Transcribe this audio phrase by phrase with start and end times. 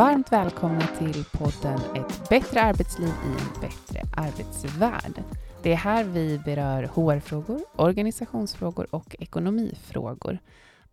[0.00, 5.22] Varmt välkomna till podden Ett bättre arbetsliv i en bättre arbetsvärld.
[5.62, 10.38] Det är här vi berör HR-frågor, organisationsfrågor och ekonomifrågor.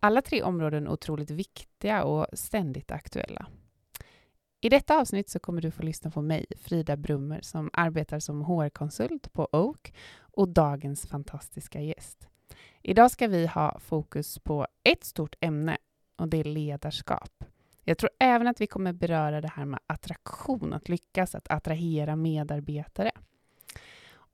[0.00, 3.46] Alla tre områden otroligt viktiga och ständigt aktuella.
[4.60, 8.44] I detta avsnitt så kommer du få lyssna på mig, Frida Brummer, som arbetar som
[8.44, 12.28] HR-konsult på Oak och dagens fantastiska gäst.
[12.82, 15.78] Idag ska vi ha fokus på ett stort ämne
[16.18, 17.44] och det är ledarskap.
[17.88, 22.16] Jag tror även att vi kommer beröra det här med attraktion, att lyckas att attrahera
[22.16, 23.10] medarbetare.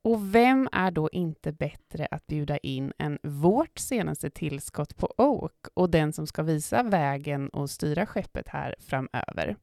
[0.02, 5.66] Och vem är då inte bättre att bjuda in än vårt senaste tillskott på Oak
[5.74, 9.56] och den som ska visa vägen och styra skeppet här framöver?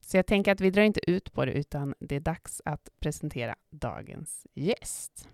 [0.00, 2.88] Så jag tänker att vi drar inte ut på det, utan det är dags att
[3.00, 5.28] presentera dagens gäst.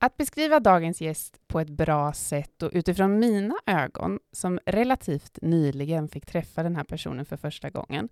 [0.00, 6.08] Att beskriva dagens gäst på ett bra sätt och utifrån mina ögon, som relativt nyligen
[6.08, 8.08] fick träffa den här personen för första gången,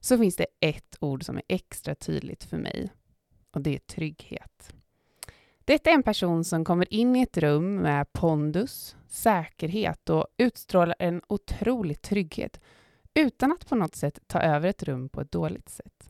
[0.00, 2.90] så finns det ett ord som är extra tydligt för mig,
[3.50, 4.74] och det är trygghet.
[5.64, 10.96] Detta är en person som kommer in i ett rum med pondus, säkerhet och utstrålar
[10.98, 12.60] en otrolig trygghet
[13.14, 16.09] utan att på något sätt ta över ett rum på ett dåligt sätt.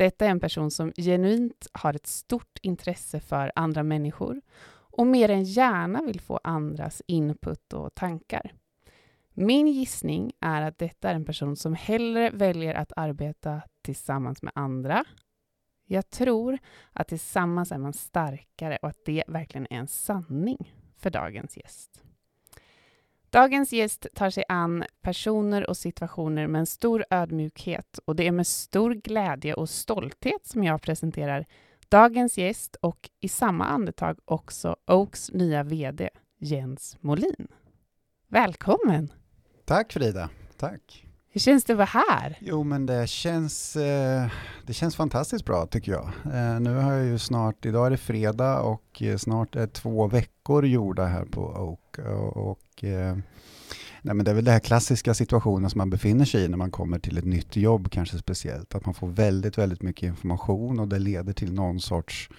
[0.00, 5.28] Detta är en person som genuint har ett stort intresse för andra människor och mer
[5.28, 8.52] än gärna vill få andras input och tankar.
[9.34, 14.52] Min gissning är att detta är en person som hellre väljer att arbeta tillsammans med
[14.54, 15.04] andra.
[15.86, 16.58] Jag tror
[16.92, 22.02] att tillsammans är man starkare och att det verkligen är en sanning för dagens gäst.
[23.30, 28.32] Dagens gäst tar sig an personer och situationer med en stor ödmjukhet och det är
[28.32, 31.46] med stor glädje och stolthet som jag presenterar
[31.88, 37.48] dagens gäst och i samma andetag också Oaks nya VD Jens Molin.
[38.28, 39.12] Välkommen!
[39.64, 41.09] Tack Frida, tack!
[41.32, 42.38] Hur känns det att vara här?
[42.40, 44.26] Jo, men det känns, eh,
[44.66, 46.10] det känns fantastiskt bra tycker jag.
[46.34, 50.06] Eh, nu har jag ju snart, idag är det fredag och eh, snart är två
[50.06, 51.98] veckor gjorda här på Oak.
[51.98, 52.84] Och, och
[54.02, 56.56] nej, men det är väl den här klassiska situationen som man befinner sig i när
[56.56, 58.74] man kommer till ett nytt jobb kanske speciellt.
[58.74, 62.30] Att man får väldigt, väldigt mycket information och det leder till någon sorts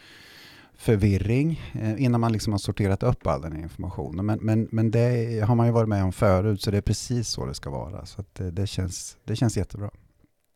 [0.81, 4.25] förvirring eh, innan man liksom har sorterat upp all den här informationen.
[4.25, 7.29] Men, men, men det har man ju varit med om förut, så det är precis
[7.29, 8.05] så det ska vara.
[8.05, 9.89] Så det, det, känns, det känns jättebra.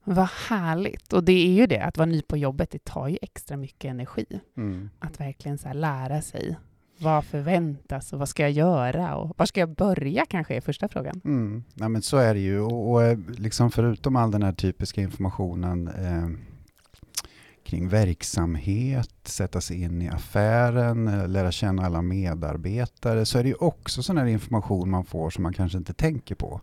[0.03, 1.13] Vad härligt!
[1.13, 3.89] Och det är ju det, att vara ny på jobbet, det tar ju extra mycket
[3.89, 4.25] energi.
[4.57, 4.89] Mm.
[4.99, 6.57] Att verkligen så lära sig.
[6.97, 10.87] Vad förväntas och vad ska jag göra och var ska jag börja kanske är första
[10.87, 11.21] frågan.
[11.25, 11.63] Mm.
[11.73, 12.59] Ja, men så är det ju.
[12.59, 16.54] Och, och eh, liksom förutom all den här typiska informationen eh,
[17.65, 23.49] kring verksamhet, sätta sig in i affären, eh, lära känna alla medarbetare, så är det
[23.49, 26.61] ju också sån här information man får som man kanske inte tänker på.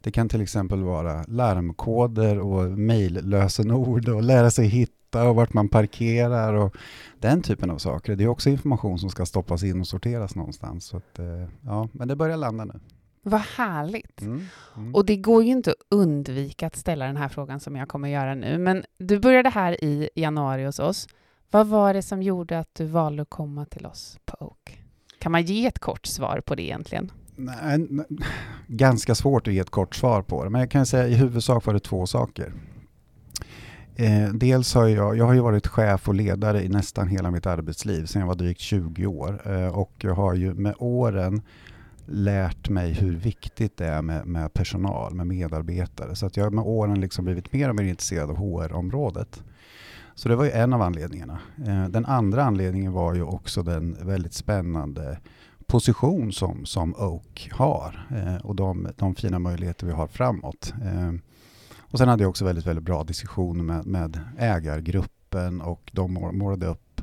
[0.00, 5.68] Det kan till exempel vara larmkoder och mejllösenord och lära sig hitta och vart man
[5.68, 6.76] parkerar och
[7.18, 8.16] den typen av saker.
[8.16, 10.84] Det är också information som ska stoppas in och sorteras någonstans.
[10.84, 12.80] Så att, eh, ja, men det börjar landa nu.
[13.22, 14.20] Vad härligt.
[14.20, 14.46] Mm,
[14.76, 14.94] mm.
[14.94, 18.08] Och det går ju inte att undvika att ställa den här frågan som jag kommer
[18.08, 18.58] göra nu.
[18.58, 21.08] Men du började här i januari hos oss.
[21.50, 24.82] Vad var det som gjorde att du valde att komma till oss på Oak?
[25.18, 27.12] Kan man ge ett kort svar på det egentligen?
[27.36, 27.88] Nej,
[28.66, 31.66] ganska svårt att ge ett kort svar på det, men jag kan säga i huvudsak
[31.66, 32.52] var det två saker.
[33.96, 38.06] Eh, dels har jag, jag har varit chef och ledare i nästan hela mitt arbetsliv,
[38.06, 39.52] sedan jag var drygt 20 år.
[39.52, 41.42] Eh, och jag har ju med åren
[42.06, 46.16] lärt mig hur viktigt det är med, med personal, med medarbetare.
[46.16, 49.42] Så att jag har med åren liksom blivit mer och mer intresserad av HR-området.
[50.14, 51.38] Så det var ju en av anledningarna.
[51.66, 55.18] Eh, den andra anledningen var ju också den väldigt spännande
[55.66, 60.74] position som, som Oak har eh, och de, de fina möjligheter vi har framåt.
[60.84, 61.12] Eh,
[61.80, 66.66] och sen hade jag också väldigt, väldigt bra diskussioner med, med ägargruppen och de målade
[66.66, 67.02] upp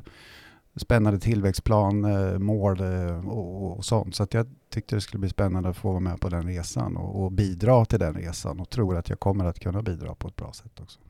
[0.76, 4.14] spännande tillväxtplan, eh, mål eh, och, och sånt.
[4.14, 6.96] Så att jag tyckte det skulle bli spännande att få vara med på den resan
[6.96, 10.28] och, och, bidra till den resan och tror att jag kommer att kunna bidra på
[10.28, 11.00] ett bra sätt också.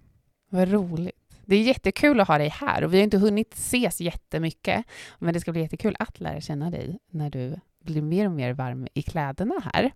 [0.50, 1.14] Vad roligt.
[1.44, 4.85] Det är jättekul att ha dig här och vi har inte hunnit ses jättemycket,
[5.19, 8.52] men det ska bli jättekul att lära känna dig när du blir mer och mer
[8.52, 9.93] varm i kläderna här.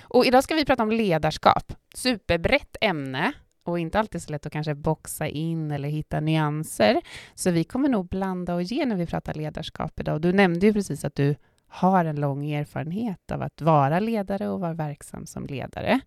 [0.00, 1.72] Och idag ska vi prata om ledarskap.
[1.94, 3.32] Superbrett ämne
[3.68, 7.00] och inte alltid så lätt att kanske boxa in eller hitta nyanser.
[7.34, 10.14] Så vi kommer nog blanda och ge när vi pratar ledarskap idag.
[10.14, 11.36] Och du nämnde ju precis att du
[11.68, 16.00] har en lång erfarenhet av att vara ledare och vara verksam som ledare.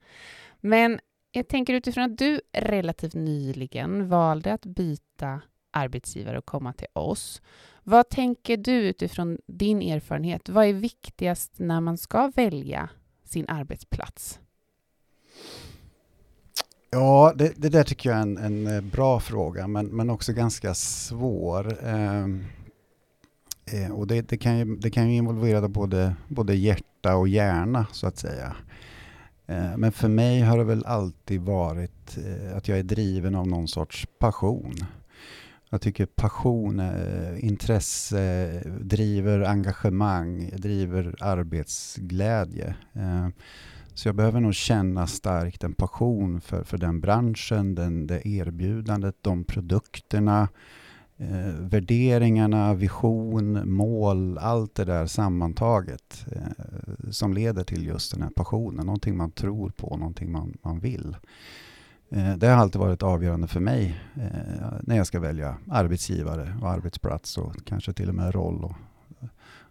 [0.59, 0.99] Men
[1.31, 5.41] jag tänker utifrån att du relativt nyligen valde att byta
[5.71, 7.41] arbetsgivare och komma till oss.
[7.83, 10.49] Vad tänker du utifrån din erfarenhet?
[10.49, 12.89] Vad är viktigast när man ska välja
[13.23, 14.39] sin arbetsplats?
[16.91, 20.33] Ja, det, det, där tycker jag är en, en eh, bra fråga, men, men också
[20.33, 21.77] ganska svår.
[21.83, 22.45] Ehm,
[23.71, 27.87] eh, och det, det, kan ju, det kan ju involvera både, både hjärta och hjärna,
[27.91, 28.55] så att säga.
[29.47, 33.47] Eh, men för mig har det väl alltid varit eh, att jag är driven av
[33.47, 34.75] någon sorts passion.
[35.69, 42.75] Jag tycker passion, eh, intresse, driver engagemang, driver arbetsglädje.
[42.93, 43.33] Ehm,
[43.99, 49.15] så jag behöver nog känna starkt en passion för, för den branschen, den, det erbjudandet,
[49.21, 50.47] de produkterna,
[51.17, 58.29] eh, värderingarna, vision, mål, allt det där sammantaget eh, som leder till just den här
[58.29, 58.85] passionen.
[58.85, 61.17] Någonting man tror på, någonting man, man vill.
[62.09, 66.69] Eh, det har alltid varit avgörande för mig eh, när jag ska välja arbetsgivare och
[66.69, 68.75] arbetsplats och kanske till och med roll och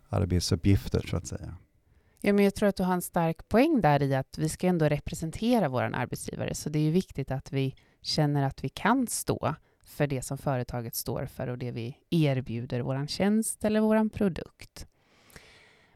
[0.09, 1.55] arbetsuppgifter så att säga.
[2.21, 4.67] Ja, men jag tror att du har en stark poäng där i att vi ska
[4.67, 9.07] ändå representera vår arbetsgivare, så det är ju viktigt att vi känner att vi kan
[9.07, 9.55] stå
[9.85, 14.87] för det som företaget står för och det vi erbjuder, vår tjänst eller vår produkt.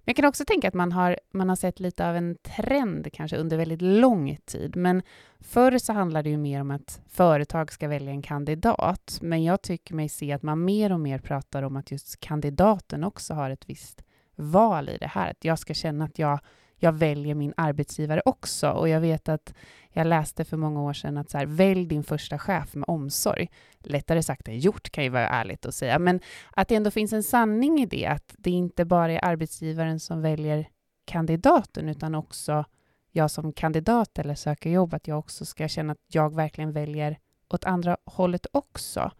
[0.05, 3.13] Men jag kan också tänka att man har, man har sett lite av en trend
[3.13, 4.77] kanske under väldigt lång tid.
[4.77, 5.03] Men
[5.41, 9.19] förr så handlade det ju mer om att företag ska välja en kandidat.
[9.23, 13.05] Men jag tycker mig se att man mer och mer pratar om att just kandidaten
[13.05, 14.05] också har ett visst
[14.37, 15.31] val i det här.
[15.31, 16.41] Att jag ska känna att jag,
[16.77, 18.71] jag väljer min arbetsgivare också.
[18.71, 19.55] Och jag vet att
[19.91, 23.49] jag läste för många år sedan att så här, välj din första chef med omsorg.
[23.79, 25.99] Lättare sagt än gjort kan ju vara ärligt att säga.
[25.99, 26.21] Men
[26.51, 30.23] att det ändå finns en sanning i det, att det inte bara är arbetsgivaren som
[30.23, 30.69] väljer
[31.05, 32.65] kandidaten, utan också
[33.11, 37.19] jag som kandidat eller söker jobb, att jag också ska känna att jag verkligen väljer
[37.49, 39.11] åt andra hållet också.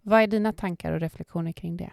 [0.00, 1.90] Vad är dina tankar och reflektioner kring det?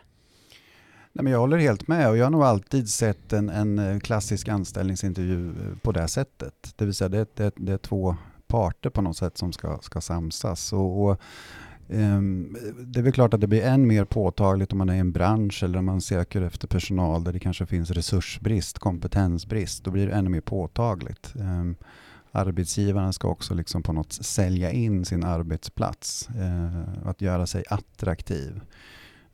[1.13, 3.99] Nej, men jag håller helt med och jag har nog alltid sett en, en eh,
[3.99, 6.73] klassisk anställningsintervju eh, på det sättet.
[6.75, 8.15] Det vill säga det, det, det är två
[8.47, 10.73] parter på något sätt som ska, ska samsas.
[10.73, 11.21] Och, och
[11.87, 14.99] um, det är väl klart att det blir än mer påtagligt om man är i
[14.99, 19.83] en bransch eller om man söker efter personal där det kanske finns resursbrist, kompetensbrist.
[19.83, 21.35] Då blir det ännu mer påtagligt.
[21.35, 21.75] Ehm, um,
[22.31, 28.61] arbetsgivaren ska också liksom på något sälja in sin arbetsplats, uh, att göra sig attraktiv.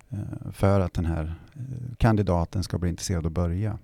[0.10, 3.78] Eh, för att den här eh, kandidaten ska bli intresserad att börja.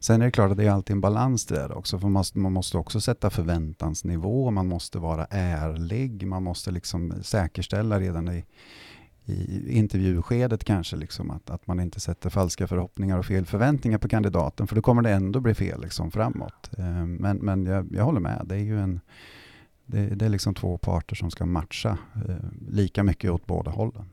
[0.00, 1.98] Sen är det klart att det är alltid en balans där också.
[1.98, 7.14] För man måste, man måste också sätta förväntansnivå, man måste vara ärlig, man måste liksom
[7.22, 8.44] säkerställa redan i,
[9.24, 14.08] i intervjuskedet kanske liksom att, att man inte sätter falska förhoppningar och fel förväntningar på
[14.08, 16.70] kandidaten för då kommer det ändå bli fel liksom framåt.
[16.78, 19.00] Eh, men, men jag, jag håller med, det är ju en
[19.86, 21.98] det, det är liksom två parter som ska matcha
[22.68, 24.04] lika mycket åt båda hållen.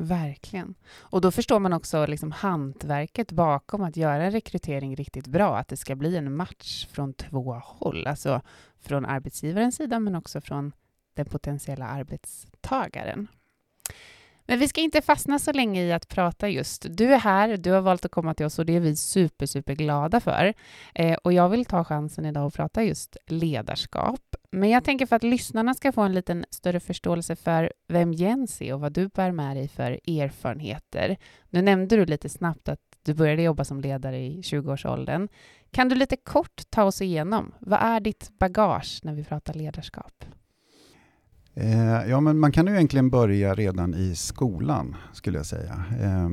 [0.00, 0.74] Verkligen.
[0.98, 5.68] Och då förstår man också liksom hantverket bakom att göra en rekrytering riktigt bra, att
[5.68, 8.40] det ska bli en match från två håll, alltså
[8.80, 10.72] från arbetsgivarens sida men också från
[11.14, 13.28] den potentiella arbetstagaren.
[14.46, 16.86] Men vi ska inte fastna så länge i att prata just.
[16.90, 19.46] Du är här, du har valt att komma till oss och det är vi super,
[19.46, 20.54] super glada för.
[20.94, 24.27] Eh, och jag vill ta chansen idag att prata just ledarskap.
[24.50, 28.62] Men jag tänker för att lyssnarna ska få en liten större förståelse för vem Jens
[28.62, 31.16] är och vad du bär med dig för erfarenheter.
[31.50, 35.28] Nu nämnde du lite snabbt att du började jobba som ledare i 20-årsåldern.
[35.70, 40.24] Kan du lite kort ta oss igenom, vad är ditt bagage när vi pratar ledarskap?
[41.54, 45.84] Eh, ja, men man kan ju egentligen börja redan i skolan, skulle jag säga.
[46.00, 46.28] Eh,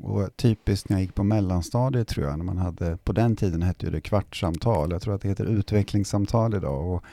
[0.00, 3.62] och typiskt när jag gick på mellanstadiet, tror jag, när man hade, på den tiden
[3.62, 4.90] hette det kvartssamtal.
[4.90, 6.94] Jag tror att det heter utvecklingssamtal idag.
[6.94, 7.04] Och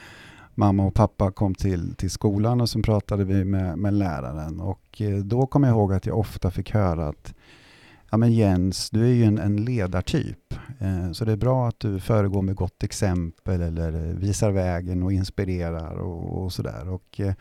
[0.57, 4.59] mamma och pappa kom till, till skolan och så pratade vi med, med läraren.
[4.59, 7.33] Och eh, då kom jag ihåg att jag ofta fick höra att
[8.11, 10.53] ja men Jens, du är ju en, en ledartyp.
[10.79, 15.13] Eh, så det är bra att du föregår med gott exempel eller visar vägen och
[15.13, 16.89] inspirerar och, och sådär.
[16.89, 17.33] Och, eh,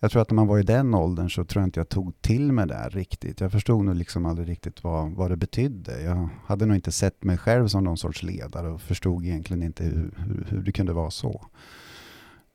[0.00, 2.22] jag tror att när man var i den åldern så tror jag inte jag tog
[2.22, 3.40] till mig det riktigt.
[3.40, 6.02] Jag förstod nog liksom aldrig riktigt vad, vad det betydde.
[6.02, 9.84] Jag hade nog inte sett mig själv som någon sorts ledare och förstod egentligen inte
[9.84, 11.46] hur, hur, hur det kunde vara så.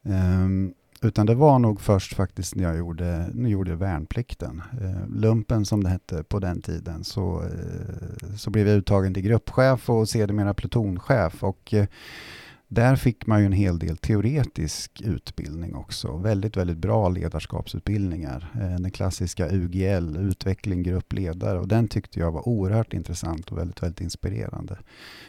[0.06, 4.62] Um, utan det var nog först faktiskt när jag gjorde, när jag gjorde värnplikten.
[4.82, 7.03] Uh, lumpen som det hette på den tiden.
[7.03, 11.44] Så, uh, så blev jag uttagen till gruppchef och sedermera plutonchef.
[11.44, 11.86] Och, uh,
[12.71, 16.17] där fick man ju en hel del teoretisk utbildning också.
[16.17, 18.51] Väldigt, väldigt bra ledarskapsutbildningar.
[18.53, 21.59] Eh, den klassiska UGL, utveckling, gruppledare.
[21.59, 24.77] Och den tyckte jag var oerhört intressant och väldigt, väldigt inspirerande.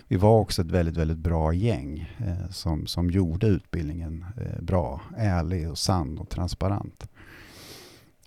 [0.09, 5.01] Vi var också ett väldigt, väldigt bra gäng eh, som, som gjorde utbildningen eh, bra,
[5.17, 7.09] ärlig och sann och transparent.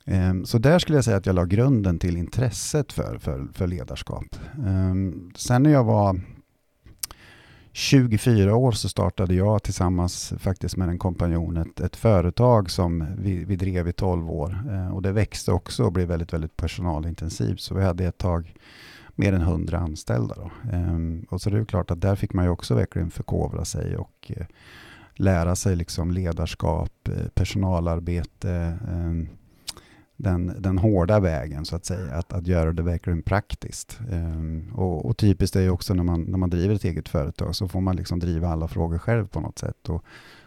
[0.06, 3.68] Ehm, så där skulle jag säga att jag la grunden till intresset för, för, för
[3.68, 4.36] ledarskap.
[4.66, 6.22] Ehm, sen när jag var
[7.76, 13.44] 24 år så startade jag tillsammans faktiskt med en kompanjon ett, ett företag som vi,
[13.44, 14.64] vi, drev i 12 år.
[14.70, 17.60] Eh, och det växte också och blev väldigt, väldigt personalintensivt.
[17.60, 18.54] Så vi hade ett tag
[19.16, 20.36] mer än 100 anställda.
[20.36, 20.52] Då.
[20.72, 20.98] Eh,
[21.30, 24.32] och så det är klart att där fick man ju också verkligen förkovra sig och
[24.36, 24.46] eh,
[25.16, 29.28] lära sig liksom ledarskap, eh, personalarbete, ehm,
[30.18, 34.00] den, den hårda vägen så att säga, att, att göra det verkligen praktiskt.
[34.12, 37.56] Um, och, och, typiskt är ju också när man, när man driver ett eget företag
[37.56, 40.04] så får man liksom driva alla frågor själv på något sätt och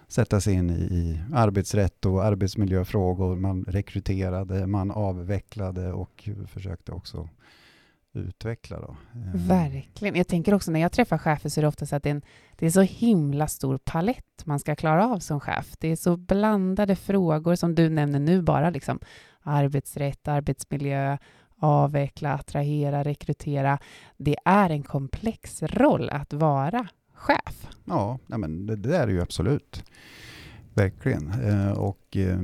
[0.08, 3.36] sätta sig in i, i arbetsrätt och arbetsmiljöfrågor.
[3.36, 7.28] Man rekryterade, man avvecklade och försökte också
[8.16, 8.80] utveckla.
[8.80, 8.96] Då.
[9.14, 9.46] Ehm.
[9.48, 10.14] Verkligen.
[10.14, 12.14] Jag tänker också när jag träffar chefer så är det ofta så att det är,
[12.14, 12.22] en,
[12.56, 15.74] det är så himla stor palett man ska klara av som chef.
[15.78, 18.98] Det är så blandade frågor som du nämner nu bara, liksom
[19.46, 21.16] arbetsrätt, arbetsmiljö,
[21.58, 23.78] avveckla, attrahera, rekrytera.
[24.16, 27.68] Det är en komplex roll att vara chef.
[27.84, 29.84] Ja, men det, det är det ju absolut.
[30.74, 31.30] Verkligen.
[31.30, 32.40] Eh, och eh,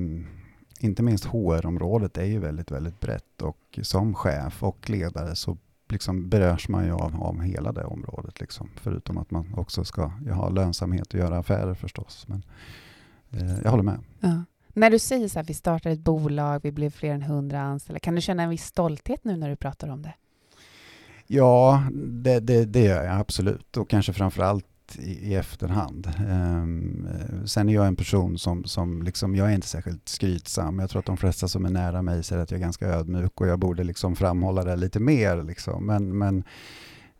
[0.80, 6.28] inte minst HR-området är ju väldigt, väldigt brett och som chef och ledare så liksom
[6.28, 8.40] berörs man ju av, av hela det området.
[8.40, 8.68] Liksom.
[8.76, 12.26] Förutom att man också ska ha lönsamhet och göra affärer förstås.
[12.28, 12.44] Men
[13.30, 13.98] eh, jag håller med.
[14.20, 14.42] Ja.
[14.74, 18.00] När du säger så här, vi startade ett bolag, vi blev fler än hundra anställda,
[18.00, 20.14] kan du känna en viss stolthet nu när du pratar om det?
[21.26, 24.66] Ja, det, det, det gör jag absolut och kanske framförallt
[24.98, 26.10] i, i efterhand.
[26.30, 27.08] Um,
[27.46, 30.78] sen är jag en person som, som liksom, jag är inte särskilt skrytsam.
[30.78, 33.40] Jag tror att de flesta som är nära mig säger att jag är ganska ödmjuk
[33.40, 35.42] och jag borde liksom framhålla det lite mer.
[35.42, 35.86] Liksom.
[35.86, 36.44] Men, men uh,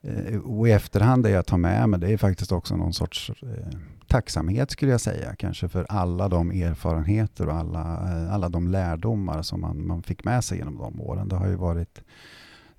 [0.02, 3.30] Eh, och i efterhand det jag tar med mig, det är faktiskt också någon sorts
[3.42, 8.68] eh, tacksamhet skulle jag säga, kanske för alla de erfarenheter och alla, eh, alla de
[8.68, 11.28] lärdomar som man, man fick med sig genom de åren.
[11.28, 12.02] Det har ju varit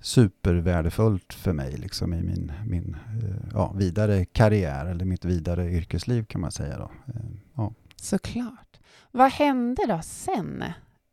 [0.00, 6.24] supervärdefullt för mig liksom i min, min eh, ja, vidare karriär eller mitt vidare yrkesliv
[6.24, 6.78] kan man säga.
[6.78, 6.90] Då.
[7.06, 7.20] Eh,
[7.54, 7.72] ja.
[7.96, 8.80] Såklart.
[9.10, 10.64] Vad hände då sen,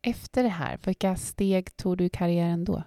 [0.02, 0.80] efter det här?
[0.86, 2.84] Vilka steg tog du i karriären då?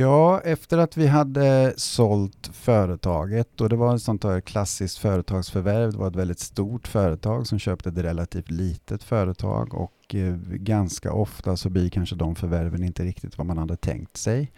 [0.00, 5.92] Ja, efter att vi hade sålt företaget och det var ett sånt här klassiskt företagsförvärv.
[5.92, 11.12] Det var ett väldigt stort företag som köpte ett relativt litet företag och eh, ganska
[11.12, 14.52] ofta så blir kanske de förvärven inte riktigt vad man hade tänkt sig.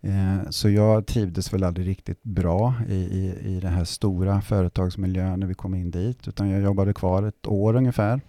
[0.00, 5.40] Eh, så jag trivdes väl aldrig riktigt bra i, i, i den här stora företagsmiljön
[5.40, 8.20] när vi kom in dit utan jag jobbade kvar ett år ungefär.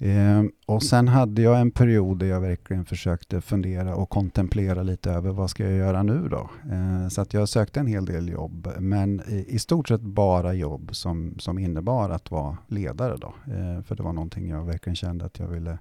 [0.00, 5.10] Ehm, och sen hade jag en period där jag verkligen försökte fundera och kontemplera lite
[5.10, 6.50] över vad ska jag göra nu då?
[6.72, 10.54] Ehm, så att jag sökte en hel del jobb, men i, i, stort sett bara
[10.54, 13.34] jobb som, som innebar att vara ledare då.
[13.52, 15.78] Ehm, för det var någonting jag verkligen kände att jag ville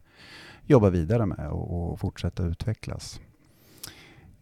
[0.65, 3.19] jobba vidare med och, och fortsätta utvecklas.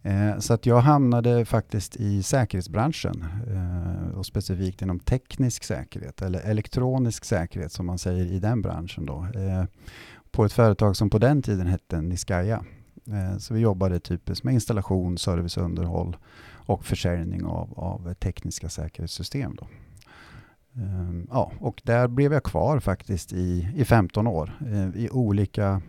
[0.06, 6.40] Eh, så att jag hamnade faktiskt i säkerhetsbranschen eh, och specifikt inom teknisk säkerhet eller
[6.40, 9.06] elektronisk säkerhet som man säger i den branschen.
[9.06, 9.64] Då, eh,
[10.30, 12.64] på ett företag som på den tiden hette Niskaya.
[13.06, 16.16] Eh, så vi jobbade typiskt med installation, service underhåll
[16.66, 19.56] och försäljning av, av tekniska säkerhetssystem.
[19.56, 19.66] Då.
[20.76, 25.82] Eh, ja, och där blev jag kvar faktiskt i, i 15 år eh, i olika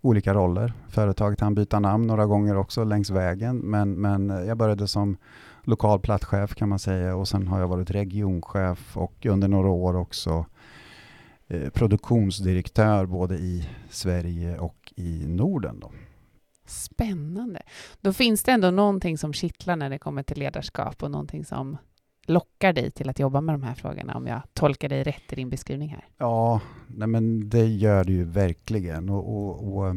[0.00, 0.72] olika roller.
[0.88, 5.16] Företaget hann byta namn några gånger också längs vägen, men, men jag började som
[5.62, 9.96] lokal platschef kan man säga och sen har jag varit regionchef och under några år
[9.96, 10.46] också
[11.48, 15.80] eh, produktionsdirektör både i Sverige och i Norden.
[15.80, 15.90] Då.
[16.66, 17.62] Spännande.
[18.00, 21.76] Då finns det ändå någonting som kittlar när det kommer till ledarskap och någonting som
[22.28, 25.36] lockar dig till att jobba med de här frågorna, om jag tolkar dig rätt i
[25.36, 26.04] din beskrivning här?
[26.18, 29.08] Ja, nej men det gör det ju verkligen.
[29.08, 29.94] Och, och, och, eh,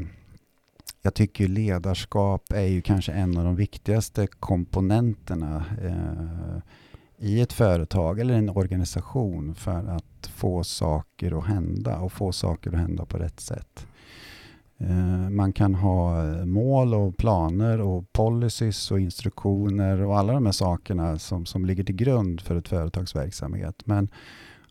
[1.02, 6.62] jag tycker ledarskap är ju kanske en av de viktigaste komponenterna eh,
[7.18, 12.72] i ett företag eller en organisation för att få saker att hända och få saker
[12.72, 13.88] att hända på rätt sätt.
[14.90, 20.46] Eh, man kan ha eh, mål och planer och policies och instruktioner och alla de
[20.46, 23.82] här sakerna som, som ligger till grund för ett företags verksamhet.
[23.86, 24.10] Men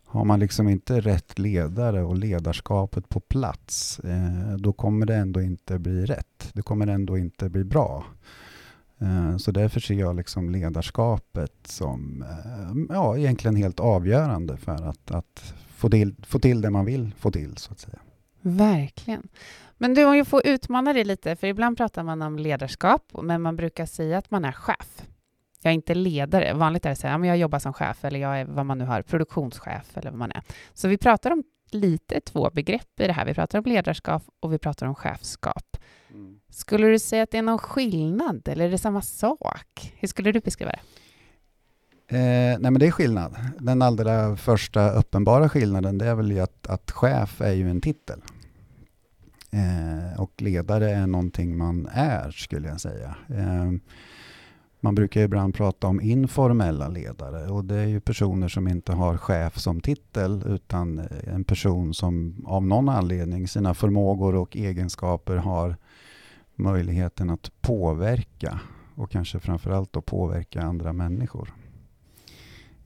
[0.04, 5.42] har man liksom inte rätt ledare och ledarskapet på plats, eh, då kommer det ändå
[5.42, 6.50] inte bli rätt.
[6.52, 8.04] Det kommer ändå inte bli bra.
[9.38, 12.24] Så därför ser jag liksom ledarskapet som
[12.88, 17.30] ja, egentligen helt avgörande för att, att få, till, få till det man vill få
[17.30, 17.98] till, så att säga.
[18.40, 19.28] Verkligen.
[19.82, 23.42] Men du, om jag får utmana dig lite, för ibland pratar man om ledarskap, men
[23.42, 25.02] man brukar säga att man är chef.
[25.62, 26.52] Jag är inte ledare.
[26.54, 28.78] Vanligt är det att säga att jag jobbar som chef, eller jag är vad man
[28.78, 30.42] nu har, produktionschef eller vad man är.
[30.74, 33.24] Så vi pratar om lite två begrepp i det här.
[33.24, 35.76] Vi pratar om ledarskap och vi pratar om chefskap.
[36.10, 36.40] Mm.
[36.50, 39.94] Skulle du säga att det är någon skillnad, eller är det samma sak?
[39.96, 40.80] Hur skulle du beskriva det?
[42.16, 43.36] Eh, nej men det är skillnad.
[43.58, 48.22] Den allra första uppenbara skillnaden det är väl att, att chef är ju en titel.
[49.50, 53.16] Eh, och ledare är någonting man är skulle jag säga.
[53.28, 53.72] Eh,
[54.80, 59.16] man brukar ibland prata om informella ledare och det är ju personer som inte har
[59.16, 65.36] chef som titel utan eh, en person som av någon anledning, sina förmågor och egenskaper
[65.36, 65.76] har
[66.54, 68.60] möjligheten att påverka
[68.94, 71.52] och kanske framförallt då påverka andra människor.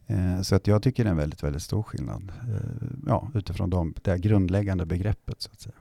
[0.07, 3.71] Eh, så att jag tycker det är en väldigt, väldigt stor skillnad eh, ja, utifrån
[3.71, 5.43] de, det grundläggande begreppet.
[5.43, 5.75] så att säga.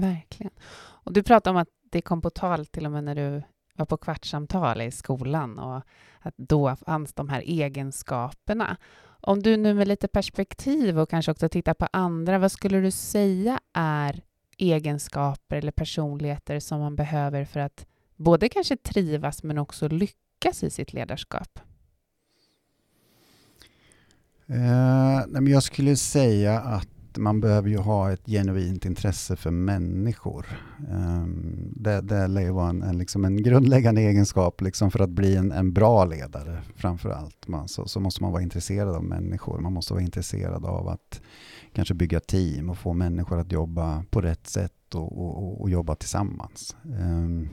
[0.00, 0.52] Verkligen.
[0.78, 3.42] Och du pratade om att det kom på tal till och med när du
[3.74, 5.82] var på kvartssamtal i skolan och
[6.20, 8.76] att då fanns de här egenskaperna.
[9.20, 12.90] Om du nu med lite perspektiv och kanske också tittar på andra, vad skulle du
[12.90, 14.22] säga är
[14.56, 17.86] egenskaper eller personligheter som man behöver för att
[18.16, 21.58] både kanske trivas men också lyckas i sitt ledarskap?
[24.46, 29.50] Eh, nej men jag skulle säga att man behöver ju ha ett genuint intresse för
[29.50, 30.46] människor.
[30.90, 35.10] Um, det, det lär ju vara en, en, liksom en grundläggande egenskap liksom för att
[35.10, 37.48] bli en, en bra ledare framför allt.
[37.48, 39.58] Man, så, så, måste man vara intresserad av människor.
[39.58, 41.20] Man måste vara intresserad av att
[41.72, 45.94] kanske bygga team och få människor att jobba på rätt sätt och, och, och jobba
[45.94, 46.76] tillsammans.
[46.84, 47.48] Um,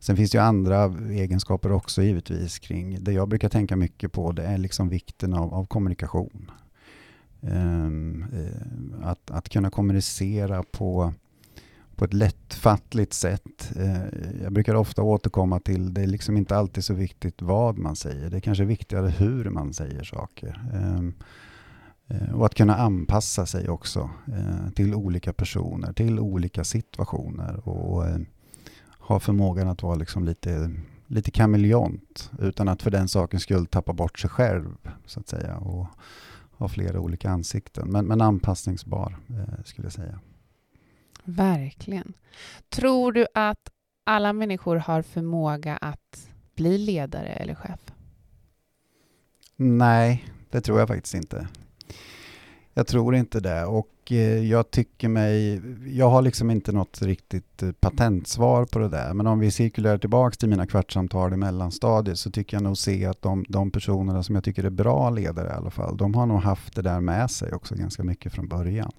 [0.00, 4.32] Sen finns det ju andra egenskaper också givetvis kring det jag brukar tänka mycket på
[4.32, 6.50] det är liksom vikten av, av kommunikation.
[7.42, 11.14] Ehm, eh, att, att kunna kommunicera på,
[11.96, 13.72] på ett lättfattligt sätt.
[13.76, 17.96] Eh, jag brukar ofta återkomma till det är liksom inte alltid så viktigt vad man
[17.96, 18.30] säger.
[18.30, 20.62] Det är kanske viktigare hur man säger saker.
[20.74, 21.14] Ehm,
[22.08, 24.10] eh, och att kunna anpassa sig också
[24.74, 27.68] till olika personer, till olika situationer.
[27.68, 28.04] Och,
[29.10, 30.70] ha förmågan att vara liksom lite,
[31.06, 35.56] lite kameleont utan att för den sakens skull tappa bort sig själv så att säga
[35.56, 35.86] och
[36.60, 37.88] ha flera olika ansikten.
[37.88, 40.20] Men, men anpassningsbar eh, skulle jag säga.
[41.24, 42.12] Verkligen.
[42.68, 43.70] Tror du att
[44.04, 47.80] alla människor har förmåga att bli ledare eller chef?
[49.56, 51.48] Nej, det tror jag faktiskt inte.
[52.74, 57.62] Jag tror inte det och Eh, jag tycker mig, jag har liksom inte något riktigt
[57.62, 59.14] eh, patentsvar på det där.
[59.14, 63.06] Men om vi cirkulerar tillbaks till mina kvartssamtal i mellanstadiet så tycker jag nog se
[63.06, 66.26] att de, de personerna som jag tycker är bra ledare i alla fall, de har
[66.26, 68.92] nog haft det där med sig också ganska mycket från början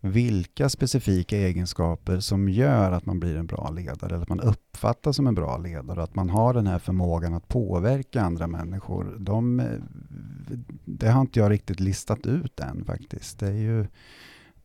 [0.00, 5.16] vilka specifika egenskaper som gör att man blir en bra ledare eller att man uppfattas
[5.16, 9.16] som en bra ledare att man har den här förmågan att påverka andra människor.
[9.18, 9.62] De,
[10.84, 13.38] det har inte jag riktigt listat ut än faktiskt.
[13.38, 13.86] Det är ju,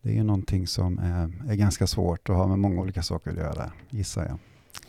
[0.01, 3.37] det är någonting som är, är ganska svårt och har med många olika saker att
[3.37, 4.37] göra, gissar jag.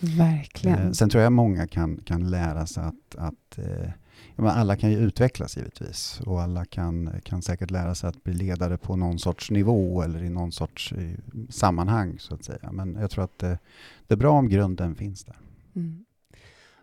[0.02, 0.86] Verkligen.
[0.86, 3.90] Eh, sen tror jag många kan, kan lära sig att, att eh,
[4.36, 8.76] alla kan ju utvecklas givetvis och alla kan, kan säkert lära sig att bli ledare
[8.76, 11.16] på någon sorts nivå eller i någon sorts i,
[11.50, 12.72] sammanhang så att säga.
[12.72, 13.58] Men jag tror att det,
[14.06, 15.36] det är bra om grunden finns där.
[15.76, 16.04] Mm.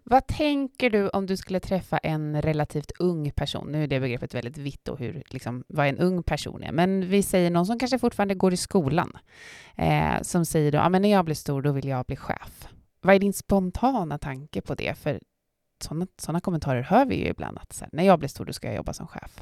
[0.03, 3.71] Vad tänker du om du skulle träffa en relativt ung person?
[3.71, 6.71] Nu är det begreppet väldigt vitt och hur, liksom, vad en ung person är.
[6.71, 9.17] Men vi säger någon som kanske fortfarande går i skolan,
[9.75, 12.67] eh, som säger då, ah, men när jag blir stor, då vill jag bli chef.
[13.01, 14.97] Vad är din spontana tanke på det?
[14.97, 15.19] För
[15.83, 18.53] sådana, sådana kommentarer hör vi ju ibland, att så här, när jag blir stor, då
[18.53, 19.41] ska jag jobba som chef.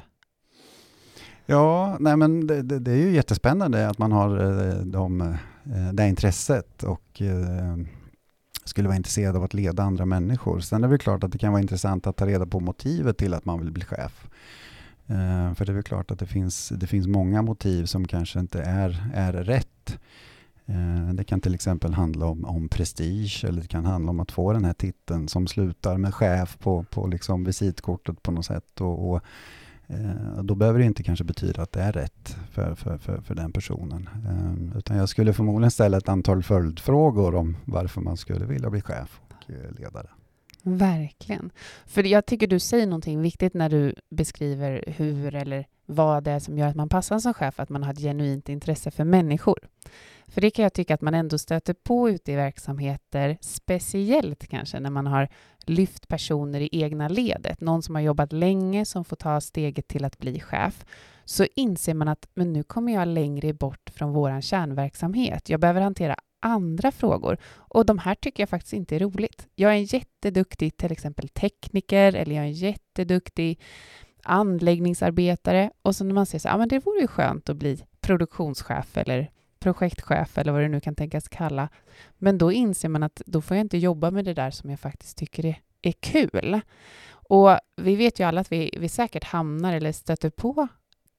[1.50, 5.94] Ja, nej men det, det, det, är ju jättespännande att man har eh, de, eh,
[5.94, 7.78] det intresset och eh,
[8.64, 10.60] skulle vara intresserad av att leda andra människor.
[10.60, 13.34] Sen är det klart att det kan vara intressant att ta reda på motivet till
[13.34, 14.28] att man vill bli chef.
[15.56, 18.62] För det är väl klart att det finns, det finns många motiv som kanske inte
[18.62, 20.00] är, är rätt.
[20.68, 24.32] Eh, det kan till exempel handla om, om prestige eller det kan handla om att
[24.32, 28.82] få den här titeln som slutar med chef på, på liksom visitkortet på något sätt.
[28.82, 29.22] Och, och
[29.88, 33.36] eh, då behöver det inte kanske betyda att det är rätt för, för, för, för
[33.36, 34.10] den personen.
[34.26, 38.82] Eh, utan jag skulle förmodligen ställa ett antal följdfrågor om varför man skulle vilja bli
[38.82, 39.50] chef och
[39.80, 40.08] ledare.
[40.64, 41.50] Verkligen.
[41.86, 46.40] För jag tycker du säger någonting viktigt när du beskriver hur eller vad det är
[46.40, 49.60] som gör att man passar som chef, att man har ett genuint intresse för människor.
[50.28, 54.80] För det kan jag tycka att man ändå stöter på ute i verksamheter, speciellt kanske
[54.80, 55.30] när man har
[55.66, 60.06] lyft personer i egna ledet, någon som har jobbat länge som får ta steget till
[60.06, 60.86] att bli chef,
[61.26, 65.50] så inser man att men nu kommer jag längre bort från vår kärnverksamhet.
[65.50, 69.48] Jag behöver hantera andra frågor och de här tycker jag faktiskt inte är roligt.
[69.56, 73.60] Jag är en jätteduktig till exempel tekniker eller jag är en jätteduktig
[74.28, 77.86] anläggningsarbetare och så när man ser så ja men det vore ju skönt att bli
[78.00, 81.70] produktionschef eller projektchef eller vad det nu kan tänkas kalla.
[82.18, 84.80] Men då inser man att då får jag inte jobba med det där som jag
[84.80, 86.60] faktiskt tycker är, är kul.
[87.10, 90.68] Och vi vet ju alla att vi, vi säkert hamnar eller stöter på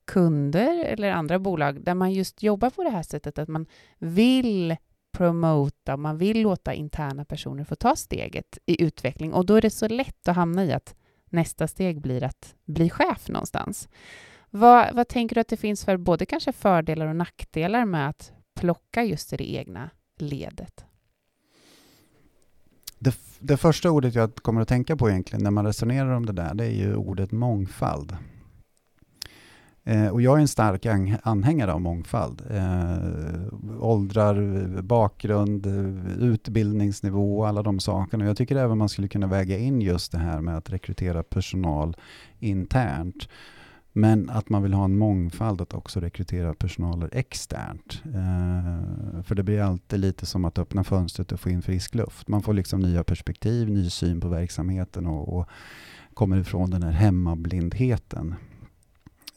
[0.06, 3.66] kunder eller andra bolag där man just jobbar på det här sättet, att man
[3.98, 4.76] vill
[5.12, 9.70] promota, man vill låta interna personer få ta steget i utveckling och då är det
[9.70, 10.94] så lätt att hamna i att
[11.32, 13.88] nästa steg blir att bli chef någonstans.
[14.50, 18.32] Vad, vad tänker du att det finns för både kanske fördelar och nackdelar med att
[18.54, 20.84] plocka just i det egna ledet?
[22.98, 26.32] Det, det, första ordet jag kommer att tänka på egentligen när man resonerar om det
[26.32, 28.16] där, det är ju ordet mångfald.
[29.88, 30.86] Eh, och jag är en stark
[31.22, 32.42] anhängare av mångfald.
[32.50, 35.66] Eh, åldrar, bakgrund,
[36.20, 38.24] utbildningsnivå, alla de sakerna.
[38.24, 41.96] Jag tycker även man skulle kunna väga in just det här med att rekrytera personal
[42.38, 43.28] internt.
[43.92, 48.02] Men att man vill ha en mångfald att också rekrytera personal externt.
[48.04, 52.28] Eh, för det blir alltid lite som att öppna fönstret och få in frisk luft.
[52.28, 55.48] Man får liksom nya perspektiv, ny syn på verksamheten och, och
[56.14, 58.34] kommer ifrån den här hemmablindheten.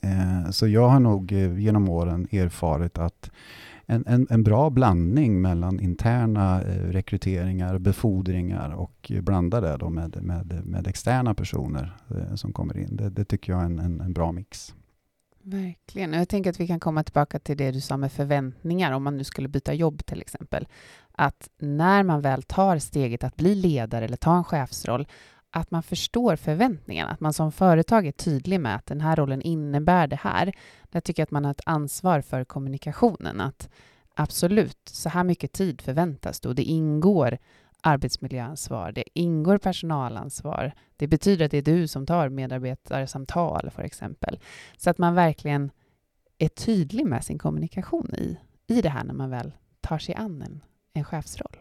[0.01, 3.31] Eh, så jag har nog eh, genom åren erfarit att
[3.85, 10.23] en, en, en, bra blandning mellan interna eh, rekryteringar, befordringar och blanda det då med,
[10.23, 11.97] med, med externa personer
[12.35, 12.95] som kommer in.
[12.95, 14.75] Det, det tycker jag är en, en, en, bra mix.
[15.43, 16.13] Verkligen.
[16.13, 19.17] Jag tänker att vi kan komma tillbaka till det du sa med förväntningar, om man
[19.17, 20.67] nu skulle byta jobb till exempel.
[21.11, 25.07] Att när man väl tar steget att bli ledare eller ta en chefsroll,
[25.51, 29.41] att man förstår förväntningarna, att man som företag är tydlig med att den här rollen
[29.41, 30.53] innebär det här.
[30.89, 33.69] Där tycker jag att man har ett ansvar för kommunikationen, att
[34.15, 36.53] absolut, så här mycket tid förväntas då.
[36.53, 37.37] Det ingår
[37.81, 40.73] arbetsmiljöansvar, det ingår personalansvar.
[40.97, 44.39] Det betyder att det är du som tar medarbetarsamtal, för exempel.
[44.77, 45.71] Så att man verkligen
[46.37, 48.37] är tydlig med sin kommunikation i,
[48.67, 51.57] i det här när man väl tar sig an en, en chefsroll.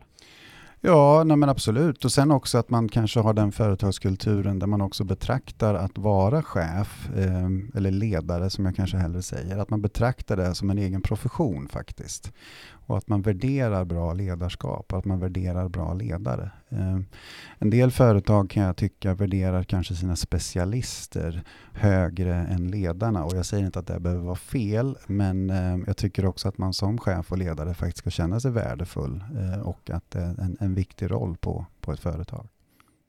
[0.82, 2.04] Ja, nej men absolut.
[2.04, 6.42] Och sen också att man kanske har den företagskulturen där man också betraktar att vara
[6.42, 10.78] chef, eh, eller ledare som jag kanske hellre säger, att man betraktar det som en
[10.78, 12.32] egen profession faktiskt.
[12.86, 16.50] Och att man värderar bra ledarskap och att man värderar bra ledare.
[16.72, 16.98] Eh,
[17.58, 23.24] en del företag kan jag tycka värderar kanske sina specialister högre än ledarna.
[23.24, 26.58] Och jag säger inte att det behöver vara fel, men eh, jag tycker också att
[26.58, 30.40] man som chef och ledare faktiskt ska känna sig värdefull eh, och att det är
[30.40, 32.48] en, en viktig roll på, på ett företag.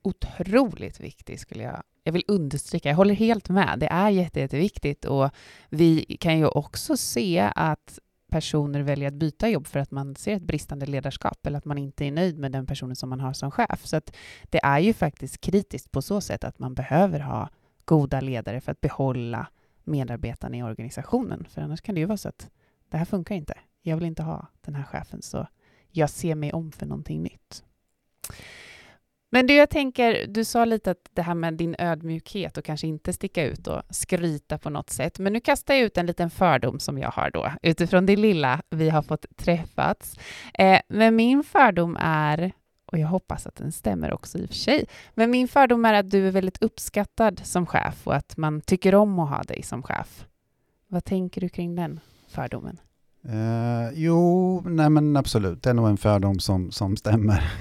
[0.04, 3.80] Otroligt viktig skulle jag jag vill understryka, jag håller helt med.
[3.80, 5.30] Det är jätte, jätteviktigt och
[5.70, 8.00] vi kan ju också se att
[8.32, 11.78] personer väljer att byta jobb för att man ser ett bristande ledarskap eller att man
[11.78, 13.86] inte är nöjd med den personen som man har som chef.
[13.86, 14.16] Så att
[14.50, 17.50] det är ju faktiskt kritiskt på så sätt att man behöver ha
[17.86, 19.48] goda ledare för att behålla
[19.84, 21.46] medarbetarna i organisationen.
[21.50, 22.50] För annars kan det ju vara så att
[22.90, 23.54] det här funkar inte.
[23.82, 25.48] Jag vill inte ha den här chefen, så
[25.90, 27.64] jag ser mig om för någonting nytt.
[29.34, 32.88] Men du, jag tänker, du sa lite att det här med din ödmjukhet och kanske
[32.88, 35.20] inte sticka ut och skryta på något sätt.
[35.20, 38.62] Men nu kastar jag ut en liten fördom som jag har då, utifrån det lilla
[38.70, 40.18] vi har fått träffats.
[40.54, 42.52] Eh, men min fördom är,
[42.86, 45.94] och jag hoppas att den stämmer också i och för sig, men min fördom är
[45.94, 49.64] att du är väldigt uppskattad som chef och att man tycker om att ha dig
[49.64, 50.26] som chef.
[50.88, 52.80] Vad tänker du kring den fördomen?
[53.24, 57.52] Eh, jo, nej men absolut, det är nog en fördom som, som stämmer.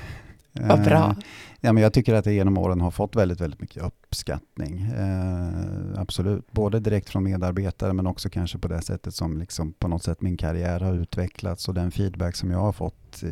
[0.52, 1.16] Vad bra.
[1.60, 4.80] Ja, men jag tycker att det genom åren har fått väldigt, väldigt mycket uppskattning.
[4.80, 9.88] Eh, absolut, både direkt från medarbetare men också kanske på det sättet som liksom på
[9.88, 13.22] något sätt min karriär har utvecklats och den feedback som jag har fått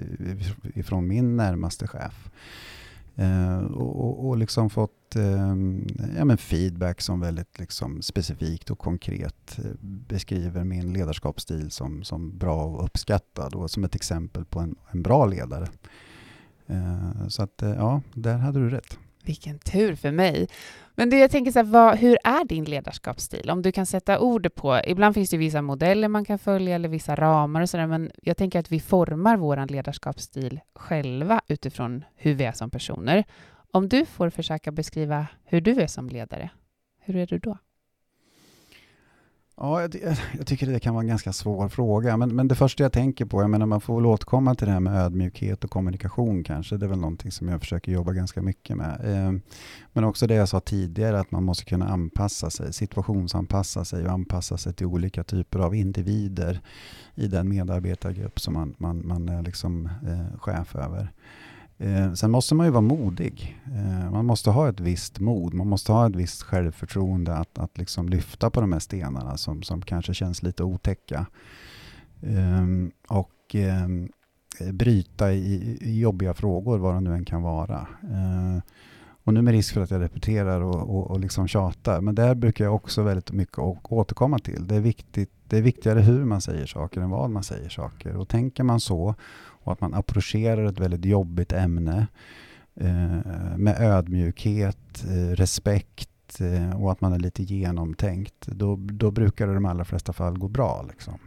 [0.74, 2.30] ifrån min närmaste chef.
[3.18, 5.54] Eh, och, och, liksom fått eh,
[6.16, 12.38] ja, men feedback som väldigt liksom specifikt och konkret eh, beskriver min ledarskapsstil som, som
[12.38, 15.68] bra och uppskattad och som ett exempel på en, en bra ledare.
[16.68, 18.98] Eh, så att eh, ja, där hade du rätt.
[19.24, 20.48] Vilken tur för mig.
[20.94, 23.50] Men du, jag tänker så här, vad, hur är din ledarskapsstil?
[23.50, 26.88] Om du kan sätta ord på, ibland finns det vissa modeller man kan följa eller
[26.88, 32.34] vissa ramar och sådär, men jag tänker att vi formar vår ledarskapsstil själva utifrån hur
[32.34, 33.24] vi är som personer.
[33.72, 36.50] Om du får försöka beskriva hur du är som ledare,
[37.00, 37.58] hur är du då?
[39.60, 39.94] Ja, jag,
[40.38, 42.16] jag, tycker det kan vara en ganska svår fråga.
[42.16, 44.72] Men, men det första jag tänker på, jag menar man får väl återkomma till det
[44.72, 46.76] här med ödmjukhet och kommunikation kanske.
[46.76, 49.00] Det är väl någonting som jag försöker jobba ganska mycket med.
[49.04, 49.32] Eh,
[49.92, 54.12] men också det jag sa tidigare, att man måste kunna anpassa sig, situationsanpassa sig och
[54.12, 56.60] anpassa sig till olika typer av individer
[57.14, 61.12] i den medarbetargrupp som man, man, man är liksom, eh, chef över.
[61.78, 63.60] Eh, sen måste man ju vara modig.
[63.66, 67.78] Eh, man måste ha ett visst mod, man måste ha ett visst självförtroende att, att
[67.78, 71.26] liksom lyfta på de här stenarna som, som kanske känns lite otäcka.
[72.22, 72.66] Eh,
[73.08, 74.08] och ehm,
[74.72, 77.86] bryta i, i, jobbiga frågor, vad det nu än kan vara.
[78.02, 78.62] Eh,
[79.28, 82.34] och nu med risk för att jag repeterar och, och, och liksom tjatar, men där
[82.34, 84.66] brukar jag också väldigt mycket återkomma till.
[84.66, 88.16] Det är, viktigt, det är viktigare hur man säger saker än vad man säger saker.
[88.16, 92.06] Och tänker man så och att man approcherar ett väldigt jobbigt ämne
[92.74, 99.46] eh, med ödmjukhet, eh, respekt eh, och att man är lite genomtänkt, då, då brukar
[99.46, 100.84] det i de allra flesta fall gå bra.
[100.88, 101.18] Liksom.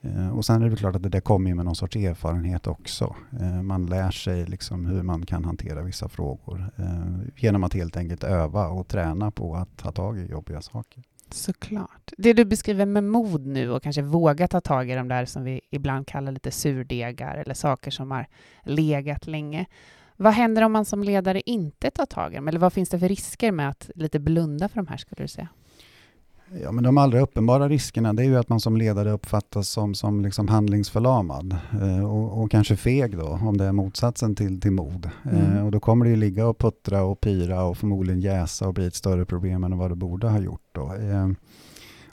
[0.00, 3.16] Eh, och sen är det klart att det där kommer med någon sorts erfarenhet också.
[3.40, 7.96] Eh, man lär sig liksom hur man kan hantera vissa frågor eh, genom att helt
[7.96, 11.02] enkelt öva och träna på att ta tag i jobbiga saker.
[11.30, 12.12] Såklart.
[12.16, 15.44] Det du beskriver med mod nu och kanske våga ta tag i de där som
[15.44, 18.26] vi ibland kallar lite surdegar eller saker som har
[18.62, 19.66] legat länge.
[20.16, 22.48] Vad händer om man som ledare inte tar tag i dem?
[22.48, 25.28] Eller vad finns det för risker med att lite blunda för de här skulle du
[25.28, 25.48] säga?
[26.62, 29.94] Ja, men de allra uppenbara riskerna det är ju att man som ledare uppfattas som,
[29.94, 34.72] som liksom handlingsförlamad eh, och, och, kanske feg då, om det är motsatsen till, till
[34.72, 35.10] mod.
[35.24, 35.56] Mm.
[35.56, 38.74] Eh, och då kommer det ju ligga och puttra och pyra och förmodligen jäsa och
[38.74, 40.68] bli ett större problem än vad det borde ha gjort.
[40.72, 40.94] Då.
[40.94, 41.28] Eh,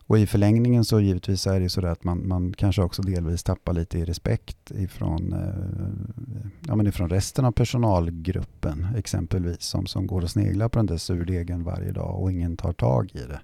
[0.07, 3.73] och i förlängningen så givetvis är det så att man, man kanske också delvis tappar
[3.73, 10.21] lite i respekt ifrån, eh, ja, men ifrån resten av personalgruppen exempelvis som, som går
[10.21, 13.39] och sneglar på den där surdegen varje dag och ingen tar tag i det.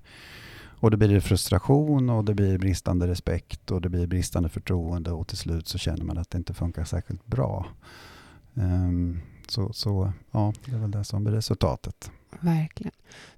[0.81, 5.27] Och det blir frustration och det blir bristande respekt och det blir bristande förtroende och
[5.27, 7.67] till slut så känner man att det inte funkar särskilt bra.
[8.53, 12.11] Um, så, så ja, det är väl det som blir resultatet.
[12.39, 12.93] Verkligen.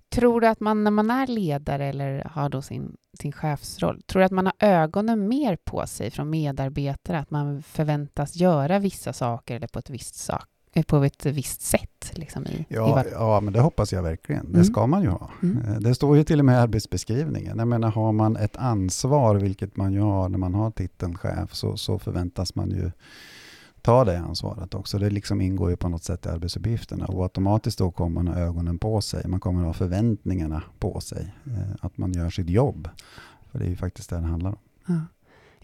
[0.09, 4.19] Tror du att man när man är ledare eller har då sin, sin chefsroll, tror
[4.19, 9.13] du att man har ögonen mer på sig från medarbetare, att man förväntas göra vissa
[9.13, 10.47] saker eller på ett visst sak,
[10.81, 12.11] på ett visst sätt.
[12.13, 14.45] Liksom, i, ja, i ja, men det hoppas jag verkligen.
[14.45, 14.65] Det mm.
[14.65, 15.29] ska man ju ha.
[15.43, 15.57] Mm.
[15.57, 17.57] Eh, det står ju till och med i arbetsbeskrivningen.
[17.57, 21.53] Jag menar, har man ett ansvar, vilket man ju har när man har titeln chef,
[21.53, 22.91] så, så förväntas man ju
[23.81, 24.97] ta det ansvaret också.
[24.97, 28.41] Det liksom ingår ju på något sätt i arbetsuppgifterna och automatiskt då kommer man ha
[28.41, 29.27] ögonen på sig.
[29.27, 31.33] Man kommer ha förväntningarna på sig.
[31.45, 32.89] Eh, att man gör sitt jobb.
[33.51, 34.57] För det är ju faktiskt det det handlar om.
[34.87, 35.01] Ja.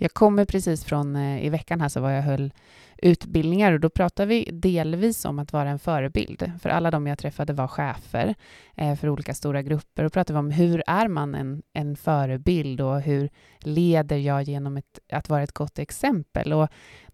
[0.02, 2.52] Jag kommer precis från, i veckan här så var jag höll
[3.01, 6.51] utbildningar och då pratar vi delvis om att vara en förebild.
[6.62, 8.35] För alla de jag träffade var chefer
[8.75, 12.81] eh, för olika stora grupper och pratade vi om hur är man en, en förebild
[12.81, 16.53] och hur leder jag genom ett, att vara ett gott exempel?
[16.53, 16.69] Och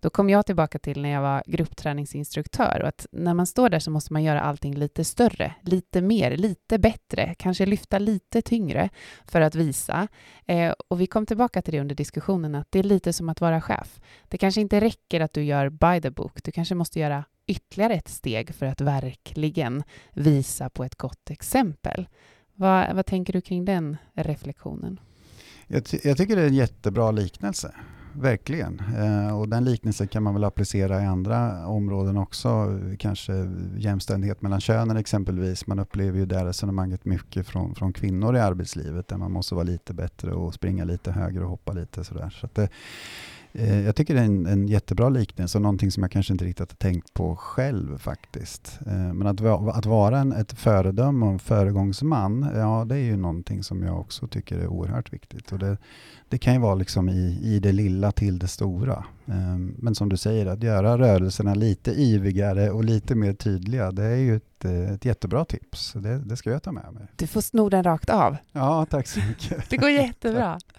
[0.05, 3.79] då kom jag tillbaka till när jag var gruppträningsinstruktör och att när man står där
[3.79, 8.89] så måste man göra allting lite större, lite mer, lite bättre, kanske lyfta lite tyngre
[9.27, 10.07] för att visa.
[10.45, 13.41] Eh, och vi kom tillbaka till det under diskussionen att det är lite som att
[13.41, 13.99] vara chef.
[14.27, 16.43] Det kanske inte räcker att du gör by the book.
[16.43, 22.07] Du kanske måste göra ytterligare ett steg för att verkligen visa på ett gott exempel.
[22.53, 24.99] Vad, vad tänker du kring den reflektionen?
[25.67, 27.73] Jag, jag, tycker det är en jättebra liknelse.
[28.17, 28.82] Verkligen.
[28.97, 32.80] Eh, och den liknelsen kan man väl applicera i andra områden också.
[32.99, 33.34] Kanske
[33.78, 35.67] jämställdhet mellan könen exempelvis.
[35.67, 39.63] Man upplever ju det resonemanget mycket från, från kvinnor i arbetslivet där man måste vara
[39.63, 42.30] lite bättre och springa lite högre och hoppa lite sådär.
[42.41, 42.69] Så det,
[43.63, 46.71] jag tycker det är en, en jättebra liknelse och någonting som jag kanske inte riktigt
[46.71, 48.79] har tänkt på själv faktiskt.
[48.87, 49.41] Eh, men att,
[49.77, 53.99] att vara en, ett föredöme och en föregångsman, ja det är ju någonting som jag
[53.99, 55.51] också tycker är oerhört viktigt.
[55.51, 55.77] Och det,
[56.29, 59.05] det kan ju vara liksom i, i det lilla till det stora.
[59.25, 64.03] Eh, men som du säger, att göra rörelserna lite ivigare och lite mer tydliga, det
[64.03, 65.93] är ju ett, ett jättebra tips.
[65.93, 67.07] Det, det ska jag ta med mig.
[67.15, 68.37] Du får sno den rakt av.
[68.51, 69.69] Ja, tack så mycket.
[69.69, 70.59] Det går jättebra.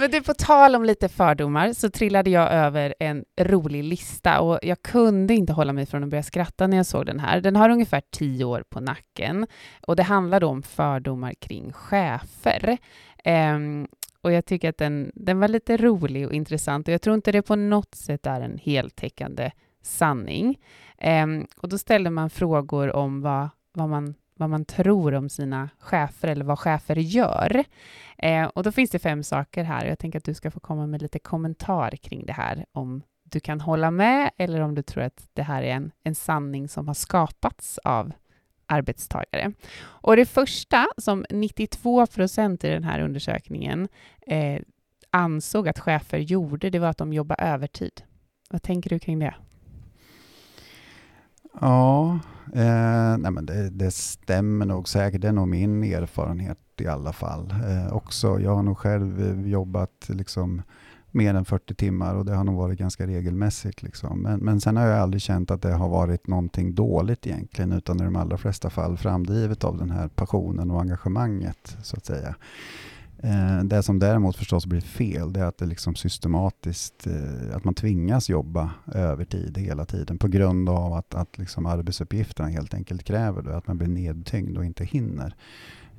[0.00, 4.58] Men du, på tal om lite fördomar så trillade jag över en rolig lista och
[4.62, 7.40] jag kunde inte hålla mig från att börja skratta när jag såg den här.
[7.40, 9.46] Den har ungefär tio år på nacken
[9.86, 12.78] och det handlar då om fördomar kring chefer.
[13.24, 13.88] Um,
[14.20, 17.32] och jag tycker att den, den var lite rolig och intressant och jag tror inte
[17.32, 19.50] det på något sätt är en heltäckande
[19.82, 20.58] sanning.
[21.24, 25.68] Um, och då ställde man frågor om vad, vad man vad man tror om sina
[25.78, 27.64] chefer eller vad chefer gör.
[28.18, 30.60] Eh, och då finns det fem saker här och jag tänker att du ska få
[30.60, 34.82] komma med lite kommentar kring det här om du kan hålla med eller om du
[34.82, 38.12] tror att det här är en, en sanning som har skapats av
[38.66, 39.52] arbetstagare.
[39.82, 43.88] Och det första som 92 procent i den här undersökningen
[44.26, 44.60] eh,
[45.10, 48.02] ansåg att chefer gjorde, det var att de jobbade övertid.
[48.50, 49.34] Vad tänker du kring det?
[51.60, 52.18] Ja,
[52.54, 55.20] eh, nej men det, det, stämmer nog säkert.
[55.20, 57.50] Det är nog min erfarenhet i alla fall.
[57.50, 60.62] Eh, också, jag har nog själv eh, jobbat liksom
[61.10, 63.82] mer än 40 timmar och det har nog varit ganska regelmässigt.
[63.82, 64.22] Liksom.
[64.22, 68.00] Men, men sen har jag aldrig känt att det har varit någonting dåligt egentligen utan
[68.00, 72.34] i de allra flesta fall framdrivet av den här passionen och engagemanget så att säga.
[73.22, 77.64] Eh, det som däremot förstås blir fel, det är att det liksom systematiskt, eh, att
[77.64, 83.04] man tvingas jobba övertid hela tiden på grund av att, att liksom arbetsuppgifterna helt enkelt
[83.04, 85.34] kräver det, att man blir nedtyngd och inte hinner.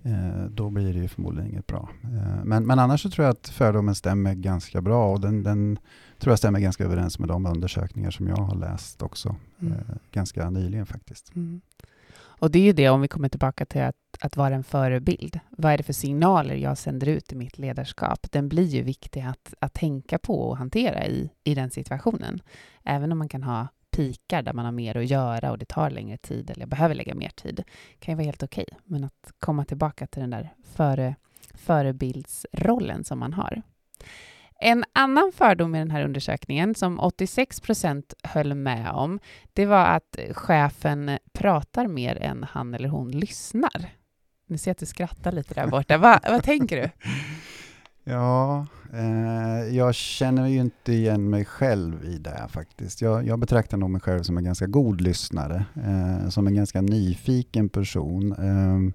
[0.04, 1.90] Eh, då blir det ju förmodligen inget bra.
[2.44, 5.80] Men, men annars så tror jag att fördomen stämmer ganska bra och den, den
[6.20, 9.78] tror jag stämmer ganska överens med de undersökningar som jag har läst också, mm.
[10.12, 11.36] ganska nyligen faktiskt.
[11.36, 11.62] Mm.
[12.41, 15.39] Och det är ju det, om vi kommer tillbaka till att, att vara en förebild.
[15.49, 18.32] Vad är det för signaler jag sänder ut i mitt ledarskap?
[18.32, 22.41] Den blir ju viktig att, att tänka på och hantera i, i den situationen.
[22.84, 25.89] Även om man kan ha pikar där man har mer att göra och det tar
[25.89, 27.63] längre tid eller jag behöver lägga mer tid,
[27.99, 28.65] kan ju vara helt okej.
[28.67, 28.80] Okay.
[28.84, 31.15] Men att komma tillbaka till den där före,
[31.54, 33.62] förebildsrollen som man har.
[34.63, 39.19] En annan fördom i den här undersökningen som 86 procent höll med om,
[39.54, 43.89] det var att chefen pratar mer än han eller hon lyssnar.
[44.47, 45.97] Ni ser att du skrattar lite där borta.
[45.97, 46.89] Va, vad tänker du?
[48.04, 53.02] Ja, eh, jag känner ju inte igen mig själv i det faktiskt.
[53.02, 56.82] Jag, jag betraktar nog mig själv som en ganska god lyssnare, eh, som en ganska
[56.82, 58.32] nyfiken person.
[58.32, 58.93] Eh,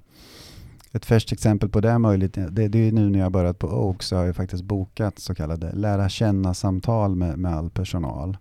[0.92, 3.66] ett färskt exempel på det är möjligt, det, det är nu när jag börjat på
[3.66, 8.36] Oak så har jag faktiskt bokat så kallade lära känna-samtal med, med all personal.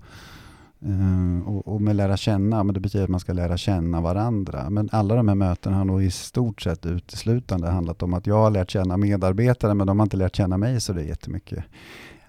[0.87, 4.69] Uh, och, och, med lära känna, men det betyder att man ska lära känna varandra.
[4.69, 8.35] Men alla de här mötena har nog i stort sett uteslutande handlat om att jag
[8.35, 11.63] har lärt känna medarbetare, men de har inte lärt känna mig så det är jättemycket.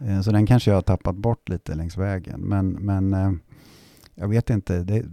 [0.03, 2.41] Uh, så den kanske jag har tappat bort lite längs vägen.
[2.41, 3.33] Men, men uh,
[4.15, 4.79] jag vet inte.
[4.83, 5.05] Det,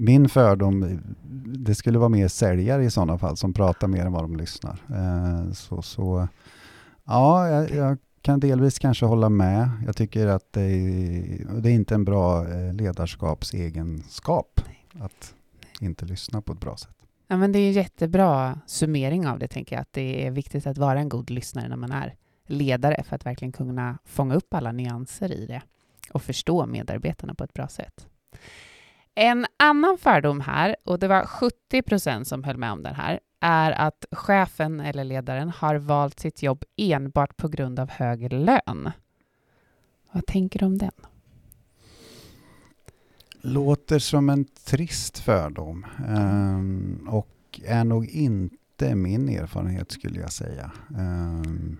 [0.00, 1.00] min fördom,
[1.44, 4.78] det skulle vara mer säljare i sådana fall som pratar mer än vad de lyssnar.
[4.88, 6.28] Eh, så, så
[7.04, 9.70] ja, jag, jag, kan delvis kanske hålla med.
[9.86, 14.60] Jag tycker att det är, det är inte en bra eh, ledarskapsegenskap
[15.00, 15.34] att
[15.80, 16.96] inte lyssna på ett bra sätt.
[17.26, 19.82] Ja, men det är en jättebra summering av det, tänker jag.
[19.82, 22.14] Att det är viktigt att vara en god lyssnare när man är
[22.46, 25.62] ledare för att verkligen kunna fånga upp alla nyanser i det
[26.12, 28.06] och förstå medarbetarna på ett bra sätt.
[29.14, 33.20] En annan fördom här, och det var 70 procent som höll med om den här,
[33.40, 38.90] är att chefen eller ledaren har valt sitt jobb enbart på grund av hög lön.
[40.12, 40.92] Vad tänker du om den?
[43.40, 50.72] Låter som en trist fördom um, och är nog inte min erfarenhet skulle jag säga.
[50.88, 51.78] Um,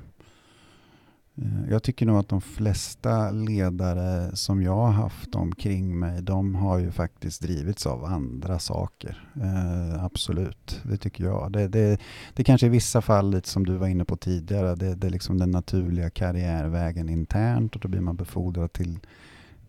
[1.40, 6.54] Eh, jag tycker nog att de flesta ledare som jag har haft omkring mig, de
[6.54, 9.28] har ju faktiskt drivits av andra saker.
[9.36, 11.52] Eh, absolut, det tycker jag.
[11.52, 12.00] Det, det,
[12.34, 15.10] det kanske i vissa fall, lite som du var inne på tidigare, det, det är
[15.10, 18.98] liksom den naturliga karriärvägen internt och då blir man befordrad till,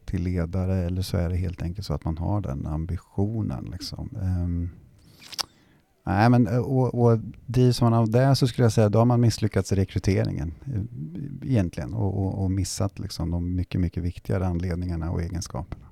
[0.05, 3.69] till ledare eller så är det helt enkelt så att man har den ambitionen.
[3.71, 4.09] Liksom.
[4.15, 4.80] Eh,
[6.03, 9.05] Nej, men eh, och, och drivs man av det så skulle jag säga då har
[9.05, 14.45] man misslyckats i rekryteringen eh, egentligen och, och, och missat liksom de mycket, mycket viktigare
[14.45, 15.85] anledningarna och egenskaperna.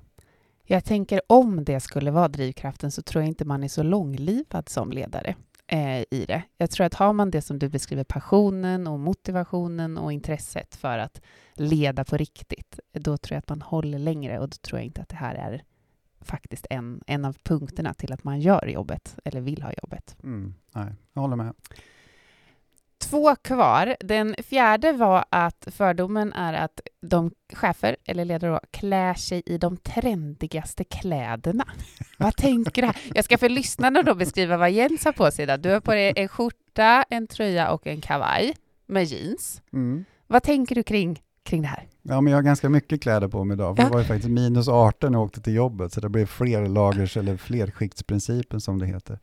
[0.64, 4.68] Jag tänker om det skulle vara drivkraften så tror jag inte man är så långlivad
[4.68, 5.34] som ledare
[5.66, 6.42] eh, i det.
[6.56, 10.98] Jag tror att har man det som du beskriver, passionen och motivationen och intresset för
[10.98, 11.20] att
[11.54, 15.02] leda på riktigt, då tror jag att man håller längre och då tror jag inte
[15.02, 15.62] att det här är
[16.20, 20.16] faktiskt en, en av punkterna till att man gör jobbet eller vill ha jobbet.
[20.22, 21.54] Mm, nej, jag håller med.
[22.98, 23.96] Två kvar.
[24.00, 29.58] Den fjärde var att fördomen är att de chefer eller ledare då, klär sig i
[29.58, 31.64] de trendigaste kläderna.
[32.18, 32.92] Vad tänker du?
[33.14, 35.46] Jag ska för lyssnarna då beskriva vad Jens har på sig.
[35.46, 35.56] Då.
[35.56, 38.54] Du har på dig en skjorta, en tröja och en kavaj
[38.86, 39.62] med jeans.
[39.72, 40.04] Mm.
[40.26, 41.86] Vad tänker du kring kring det här?
[42.02, 43.76] Ja, men jag har ganska mycket kläder på mig idag.
[43.76, 43.88] För ja.
[43.88, 46.66] Det var ju faktiskt minus 18 när jag åkte till jobbet, så det blev fler
[46.66, 49.18] lagers eller flerskiktsprincipen som det heter.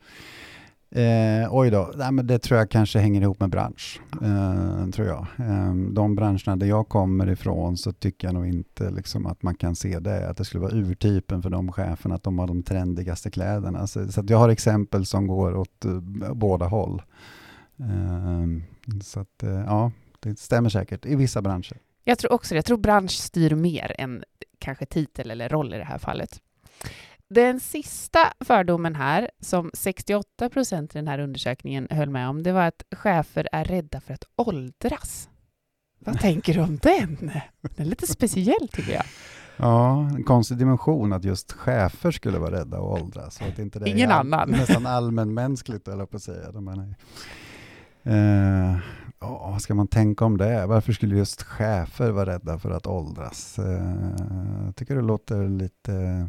[0.90, 4.00] Eh, oj då, Nej, men det tror jag kanske hänger ihop med bransch.
[4.22, 5.26] Eh, tror jag.
[5.36, 9.54] Eh, de branscherna där jag kommer ifrån så tycker jag nog inte liksom, att man
[9.54, 12.62] kan se det, att det skulle vara urtypen för de cheferna, att de har de
[12.62, 13.86] trendigaste kläderna.
[13.86, 16.00] Så, så jag har exempel som går åt uh,
[16.34, 17.02] båda håll.
[17.80, 18.46] Eh,
[19.02, 21.76] så att, uh, ja, det stämmer säkert i vissa branscher.
[22.08, 22.58] Jag tror också det.
[22.58, 24.24] Jag tror bransch styr mer än
[24.58, 26.40] kanske titel eller roll i det här fallet.
[27.30, 32.52] Den sista fördomen här, som 68 procent i den här undersökningen höll med om, det
[32.52, 35.28] var att chefer är rädda för att åldras.
[35.98, 37.30] Vad tänker du om den?
[37.60, 39.04] Den är lite speciell tycker jag.
[39.56, 43.42] Ja, en konstig dimension att just chefer skulle vara rädda att åldras.
[43.42, 44.50] Att inte det Ingen är annan.
[44.50, 46.52] Nästan allmänmänskligt, eller på att säga.
[46.52, 46.94] De menar,
[48.02, 48.78] eh,
[49.20, 50.66] Ja, vad ska man tänka om det?
[50.66, 53.58] Varför skulle just chefer vara rädda för att åldras?
[53.58, 54.10] Eh,
[54.64, 56.28] jag tycker det låter lite...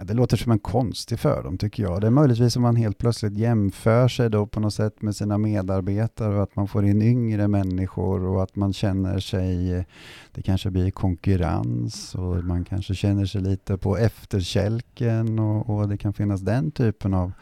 [0.00, 2.00] det låter som en konstig fördom tycker jag.
[2.00, 5.38] Det är möjligtvis om man helt plötsligt jämför sig då på något sätt med sina
[5.38, 9.84] medarbetare och att man får in yngre människor och att man känner sig,
[10.32, 15.96] det kanske blir konkurrens och man kanske känner sig lite på efterkälken och, och det
[15.96, 17.32] kan finnas den typen av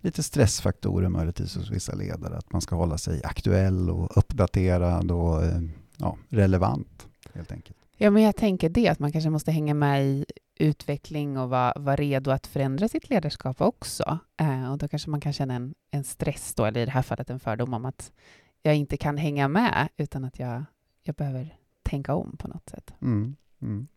[0.00, 2.36] lite stressfaktorer möjligtvis hos vissa ledare.
[2.36, 5.60] Att man ska hålla sig aktuell och uppdaterad och eh,
[5.96, 7.78] ja, relevant helt enkelt.
[7.96, 10.24] Ja, men jag tänker det, att man kanske måste hänga med i
[10.58, 14.18] utveckling och vara, vara redo att förändra sitt ledarskap också.
[14.40, 17.02] Eh, och då kanske man kan känna en, en stress då, eller i det här
[17.02, 18.12] fallet en fördom om att
[18.62, 20.64] jag inte kan hänga med, utan att jag,
[21.02, 22.94] jag behöver tänka om på något sätt.
[23.02, 23.88] Mm, mm.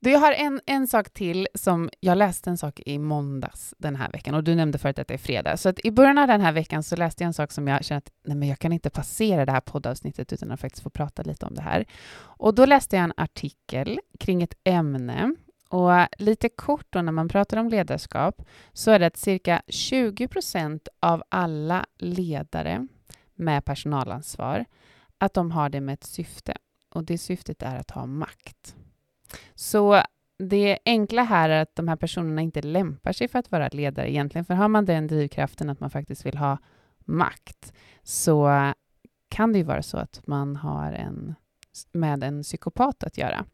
[0.00, 3.96] Du, jag har en, en sak till som jag läste en sak i måndags den
[3.96, 5.56] här veckan och du nämnde förut att det är fredag.
[5.56, 7.84] Så att i början av den här veckan så läste jag en sak som jag
[7.84, 10.90] kände att nej, men jag kan inte passera det här poddavsnittet utan att faktiskt få
[10.90, 11.86] prata lite om det här.
[12.20, 15.34] Och då läste jag en artikel kring ett ämne
[15.68, 18.42] och lite kort då när man pratar om ledarskap
[18.72, 22.86] så är det att cirka 20 procent av alla ledare
[23.34, 24.64] med personalansvar
[25.18, 26.54] att de har det med ett syfte
[26.90, 28.74] och det syftet är att ha makt.
[29.54, 30.02] Så
[30.38, 34.10] det enkla här är att de här personerna inte lämpar sig för att vara ledare
[34.10, 36.58] egentligen, för har man den drivkraften att man faktiskt vill ha
[37.04, 37.72] makt,
[38.02, 38.72] så
[39.28, 41.34] kan det ju vara så att man har en
[41.92, 43.44] med en psykopat att göra.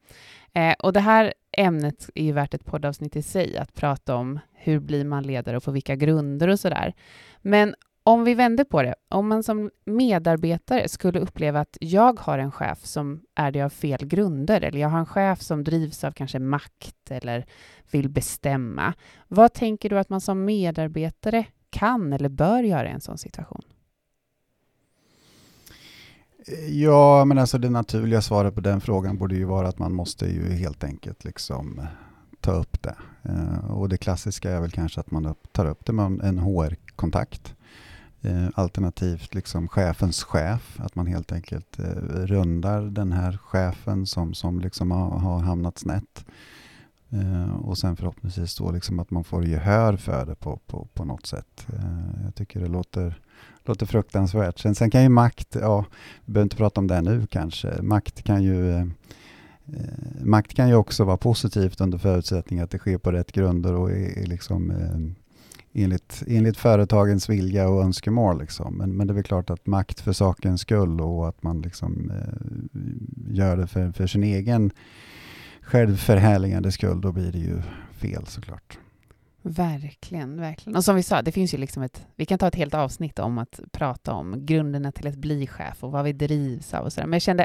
[0.52, 4.40] Eh, och det här ämnet är ju värt ett poddavsnitt i sig, att prata om
[4.52, 6.94] hur blir man ledare och på vilka grunder och sådär.
[7.42, 7.74] Men
[8.06, 12.52] om vi vänder på det, om man som medarbetare skulle uppleva att jag har en
[12.52, 16.12] chef som är det av fel grunder, eller jag har en chef som drivs av
[16.12, 17.46] kanske makt eller
[17.90, 18.94] vill bestämma.
[19.28, 23.62] Vad tänker du att man som medarbetare kan eller bör göra i en sån situation?
[26.68, 30.26] Ja, men alltså det naturliga svaret på den frågan borde ju vara att man måste
[30.26, 31.84] ju helt enkelt liksom eh,
[32.40, 32.96] ta upp det.
[33.22, 37.54] Eh, och det klassiska är väl kanske att man tar upp det med en HR-kontakt
[38.24, 41.84] Eh, alternativt liksom chefens chef, att man helt enkelt eh,
[42.26, 46.24] rundar den här chefen som, som liksom har, har hamnat snett.
[47.10, 51.04] Eh, och sen förhoppningsvis då liksom att man får gehör för det på, på, på
[51.04, 51.66] något sätt.
[51.68, 53.20] Eh, jag tycker det låter,
[53.64, 54.58] låter fruktansvärt.
[54.58, 55.84] Sen, sen kan ju makt, ja,
[56.24, 57.82] vi behöver inte prata om det nu kanske.
[57.82, 58.86] Makt kan ju eh,
[60.20, 63.90] Makt kan ju också vara positivt under förutsättning att det sker på rätt grunder och
[63.90, 65.23] är, är liksom eh,
[65.74, 68.38] enligt, enligt företagens vilja och önskemål.
[68.38, 68.76] Liksom.
[68.78, 72.10] Men, men det är väl klart att makt för sakens skull och att man liksom,
[72.10, 74.70] eh, gör det för, för sin egen
[75.62, 77.62] självförhärligande skull, då blir det ju
[77.92, 78.78] fel såklart.
[79.46, 80.76] Verkligen, verkligen.
[80.76, 83.18] Och som vi sa, det finns ju liksom ett, vi kan ta ett helt avsnitt
[83.18, 86.92] om att prata om grunderna till att bli chef och vad vi drivs av och
[86.92, 87.06] sådär.
[87.06, 87.44] Men jag kände,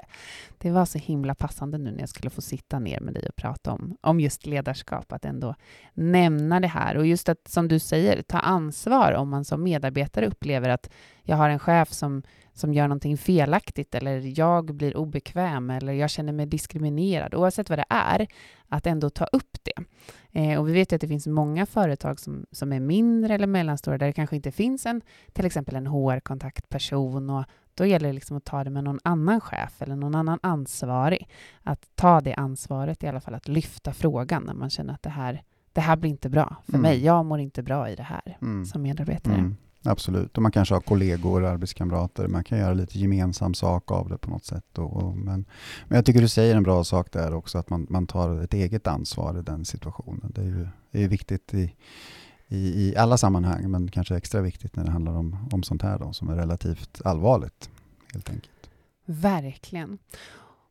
[0.57, 3.35] det var så himla passande nu när jag skulle få sitta ner med dig och
[3.35, 5.55] prata om, om just ledarskap, att ändå
[5.93, 6.97] nämna det här.
[6.97, 10.89] Och just att, som du säger, ta ansvar om man som medarbetare upplever att
[11.23, 12.23] jag har en chef som
[12.59, 17.79] som gör någonting felaktigt eller jag blir obekväm eller jag känner mig diskriminerad, oavsett vad
[17.79, 18.27] det är,
[18.67, 19.83] att ändå ta upp det.
[20.31, 23.47] Eh, och vi vet ju att det finns många företag som, som är mindre eller
[23.47, 25.01] mellanstora där det kanske inte finns en,
[25.33, 29.41] till exempel en HR-kontaktperson och då gäller det liksom att ta det med någon annan
[29.41, 31.29] chef eller någon annan ansvarig.
[31.63, 35.09] Att ta det ansvaret i alla fall, att lyfta frågan när man känner att det
[35.09, 35.43] här,
[35.73, 36.81] det här blir inte bra för mm.
[36.81, 37.05] mig.
[37.05, 38.65] Jag mår inte bra i det här mm.
[38.65, 39.33] som medarbetare.
[39.33, 39.55] Mm.
[39.83, 44.17] Absolut, och man kanske har kollegor, arbetskamrater, man kan göra lite gemensam sak av det
[44.17, 44.77] på något sätt.
[44.77, 45.45] Och, men,
[45.87, 48.53] men jag tycker du säger en bra sak där också, att man, man tar ett
[48.53, 50.31] eget ansvar i den situationen.
[50.35, 51.75] Det är ju det är viktigt i,
[52.47, 55.99] i, i alla sammanhang, men kanske extra viktigt när det handlar om, om sånt här
[55.99, 57.69] då, som är relativt allvarligt.
[58.13, 58.69] helt enkelt.
[59.05, 59.97] Verkligen.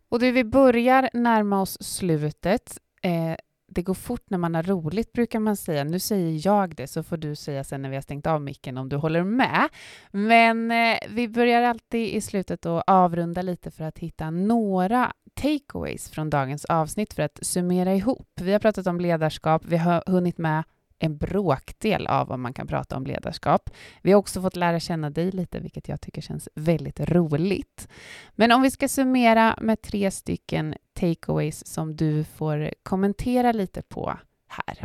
[0.08, 2.78] Och du, vi börjar närma oss slutet.
[3.02, 3.34] Eh,
[3.68, 5.84] det går fort när man har roligt, brukar man säga.
[5.84, 8.78] Nu säger jag det, så får du säga sen när vi har stängt av micken
[8.78, 9.68] om du håller med.
[10.10, 16.10] Men eh, vi börjar alltid i slutet att avrunda lite för att hitta några takeaways
[16.10, 18.28] från dagens avsnitt för att summera ihop.
[18.40, 20.64] Vi har pratat om ledarskap, vi har hunnit med
[20.98, 23.70] en bråkdel av vad man kan prata om ledarskap.
[24.02, 27.88] Vi har också fått lära känna dig lite, vilket jag tycker känns väldigt roligt.
[28.34, 34.18] Men om vi ska summera med tre stycken takeaways som du får kommentera lite på
[34.48, 34.78] här.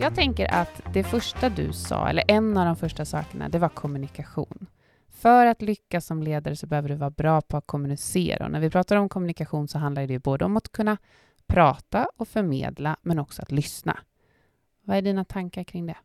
[0.00, 3.68] Jag tänker att det första du sa, eller en av de första sakerna, det var
[3.68, 4.66] kommunikation.
[5.24, 8.44] För att lyckas som ledare så behöver du vara bra på att kommunicera.
[8.44, 10.96] Och när vi pratar om kommunikation så handlar det både om att kunna
[11.46, 13.98] prata och förmedla, men också att lyssna.
[14.82, 15.96] Vad är dina tankar kring det?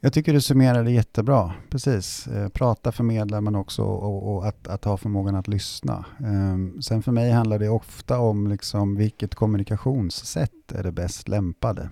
[0.00, 1.52] Jag tycker du summerar det jättebra.
[1.70, 2.26] Precis.
[2.26, 6.04] Eh, prata, förmedla men också och, och att, att, ha förmågan att lyssna.
[6.20, 11.90] Um, sen för mig handlar det ofta om liksom vilket kommunikationssätt är det bäst lämpade.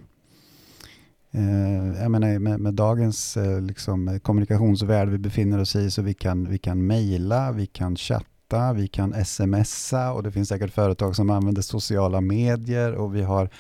[1.33, 6.15] Eh, jag menar med, med dagens eh, liksom, kommunikationsvärld vi befinner oss i så vi
[6.15, 11.17] kan, vi kan mejla, vi kan chatta, vi kan smsa och det finns säkert företag
[11.17, 13.51] som använder sociala medier och vi har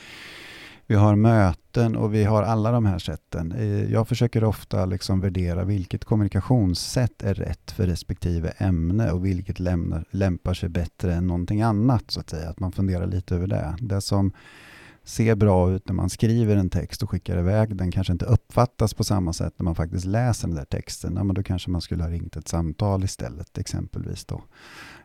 [0.90, 3.52] vi har möten och vi har alla de här sätten.
[3.52, 9.60] Eh, jag försöker ofta liksom värdera vilket kommunikationssätt är rätt för respektive ämne och vilket
[9.60, 12.10] lämnar, lämpar sig bättre än någonting annat.
[12.10, 12.48] så Att säga.
[12.48, 13.76] Att man funderar lite över det.
[13.80, 14.32] Det som
[15.10, 18.94] ser bra ut när man skriver en text och skickar iväg den kanske inte uppfattas
[18.94, 21.14] på samma sätt när man faktiskt läser den där texten.
[21.16, 24.24] Ja, men då kanske man skulle ha ringt ett samtal istället exempelvis.
[24.24, 24.42] Då.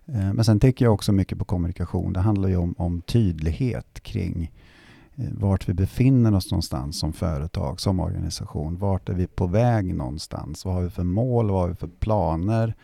[0.06, 2.14] Eh, men sen tänker jag också mycket på kommunikation.
[2.14, 4.52] Det handlar ju om, om tydlighet kring
[5.16, 8.78] eh, vart vi befinner oss någonstans som företag, som organisation.
[8.78, 10.66] Vart är vi på väg någonstans?
[10.66, 11.52] Vad har vi för mål?
[11.52, 12.76] Vad har vi för planer?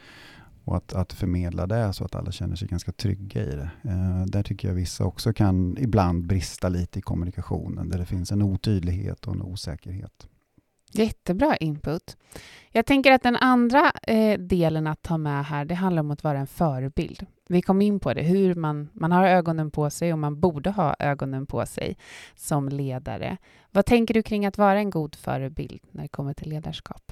[0.64, 3.72] Och att, att förmedla det så att alla känner sig ganska trygga i det.
[3.84, 7.90] Eh, där tycker jag vissa också kan ibland brista lite i kommunikationen.
[7.90, 10.28] Där det finns en otydlighet och en osäkerhet.
[10.94, 12.18] Jättebra input.
[12.72, 16.24] Jag tänker att den andra eh, delen att ta med här, det handlar om att
[16.24, 17.26] vara en förebild.
[17.48, 20.70] Vi kom in på det, hur man, man har ögonen på sig och man borde
[20.70, 21.98] ha ögonen på sig
[22.36, 23.38] som ledare.
[23.72, 27.12] Vad tänker du kring att vara en god förebild när det kommer till ledarskap?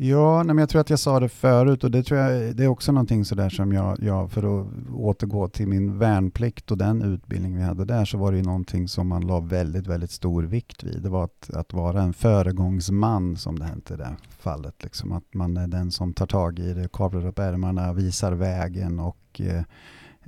[0.00, 2.64] Ja, nej, men jag tror att jag sa det förut och det tror jag det
[2.64, 7.02] är också någonting sådär som jag, jag, för att återgå till min värnplikt och den
[7.02, 10.42] utbildning vi hade där, så var det ju någonting som man la väldigt, väldigt stor
[10.42, 11.02] vikt vid.
[11.02, 14.82] Det var att, att vara en föregångsman, som det hette i det fallet.
[14.82, 15.12] Liksom.
[15.12, 19.40] Att man är den som tar tag i det, kavlar upp ärmarna, visar vägen och
[19.40, 19.62] eh,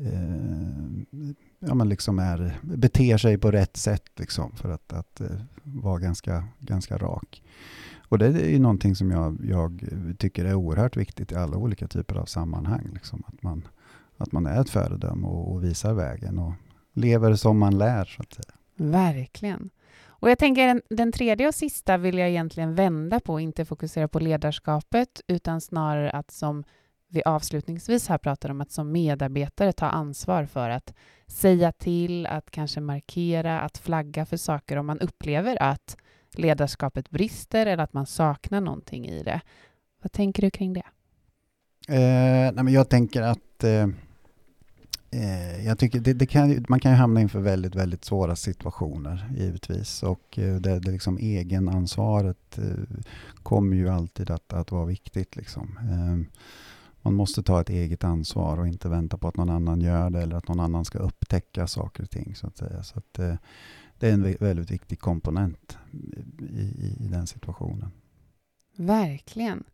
[0.05, 1.17] Eh,
[1.59, 5.27] ja, men liksom är, beter sig på rätt sätt liksom, för att, att eh,
[5.63, 7.43] vara ganska, ganska rak.
[8.09, 9.85] Och det är ju någonting som jag, jag,
[10.19, 12.91] tycker är oerhört viktigt i alla olika typer av sammanhang.
[12.95, 13.23] Liksom.
[13.27, 13.69] Att, man,
[14.17, 16.53] att man är ett föredöme och, och visar vägen och
[16.93, 18.05] lever som man lär.
[18.05, 18.55] Så att säga.
[18.77, 19.71] Verkligen.
[20.21, 24.09] Och jag tänker den, den tredje och sista vill jag egentligen vända på, inte fokusera
[24.09, 26.65] på ledarskapet, utan snarare att som
[27.11, 30.95] vi avslutningsvis här pratar om, att som medarbetare ta ansvar för att
[31.27, 35.97] säga till, att kanske markera, att flagga för saker om man upplever att
[36.35, 39.41] ledarskapet brister eller att man saknar någonting i det.
[40.03, 40.87] Vad tänker du kring det?
[41.89, 43.89] Eh, nej men jag tänker att eh,
[45.11, 49.31] eh, jag tycker det, det kan, man kan ju hamna inför väldigt, väldigt svåra situationer
[49.37, 52.99] givetvis och eh, det, det liksom egenansvaret eh,
[53.43, 55.37] kommer ju alltid att, att vara viktigt.
[55.37, 55.79] Liksom.
[55.79, 56.41] Eh,
[57.03, 60.23] man måste ta ett eget ansvar och inte vänta på att någon annan gör det
[60.23, 62.35] eller att någon annan ska upptäcka saker och ting.
[62.35, 62.83] Så att säga.
[62.83, 63.35] Så att, eh,
[63.99, 65.79] det är en väldigt viktig komponent
[66.41, 67.91] i, i, i den situationen.
[68.77, 69.65] Verkligen.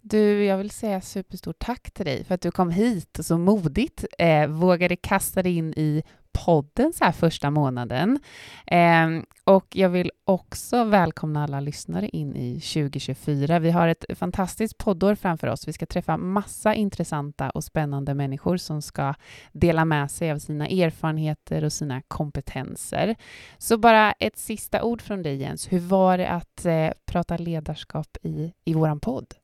[0.00, 3.38] Du, jag vill säga superstort tack till dig för att du kom hit och så
[3.38, 6.02] modigt eh, vågade kasta dig in i
[6.32, 8.18] podden så här första månaden.
[8.66, 9.08] Eh,
[9.44, 13.58] och jag vill också välkomna alla lyssnare in i 2024.
[13.58, 15.68] Vi har ett fantastiskt poddår framför oss.
[15.68, 19.14] Vi ska träffa massa intressanta och spännande människor som ska
[19.52, 23.16] dela med sig av sina erfarenheter och sina kompetenser.
[23.58, 25.72] Så bara ett sista ord från dig Jens.
[25.72, 29.34] Hur var det att eh, prata ledarskap i, i vår podd?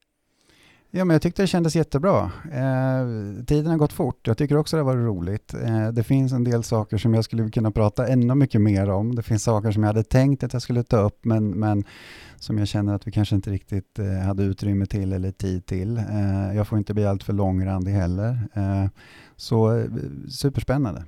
[0.91, 2.31] Ja, men jag tyckte det kändes jättebra.
[2.53, 4.27] Eh, tiden har gått fort.
[4.27, 5.55] Jag tycker också det var roligt.
[5.55, 9.15] Eh, det finns en del saker som jag skulle kunna prata ännu mycket mer om.
[9.15, 11.85] Det finns saker som jag hade tänkt att jag skulle ta upp, men, men
[12.37, 15.99] som jag känner att vi kanske inte riktigt eh, hade utrymme till eller tid till.
[15.99, 18.49] Eh, jag får inte bli alltför långrandig heller.
[18.55, 18.87] Eh,
[19.37, 19.85] så eh,
[20.29, 21.05] superspännande.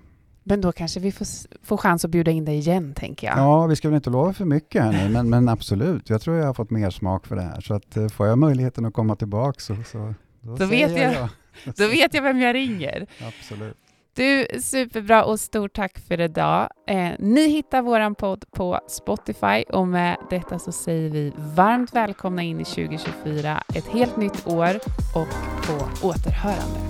[0.50, 1.26] Men då kanske vi får,
[1.62, 3.38] får chans att bjuda in dig igen, tänker jag.
[3.38, 6.10] Ja, vi ska väl inte lova för mycket här nu, men, men absolut.
[6.10, 7.60] Jag tror jag har fått mer smak för det här.
[7.60, 11.14] Så att, eh, får jag möjligheten att komma tillbaka så, så då, då vet jag,
[11.14, 11.28] jag.
[11.76, 13.06] då vet jag vem jag ringer.
[13.28, 13.76] Absolut.
[14.14, 16.68] Du, superbra och stort tack för idag.
[16.88, 22.42] Eh, ni hittar vår podd på Spotify och med detta så säger vi varmt välkomna
[22.42, 24.76] in i 2024, ett helt nytt år
[25.14, 25.28] och
[25.66, 26.80] på återhörande.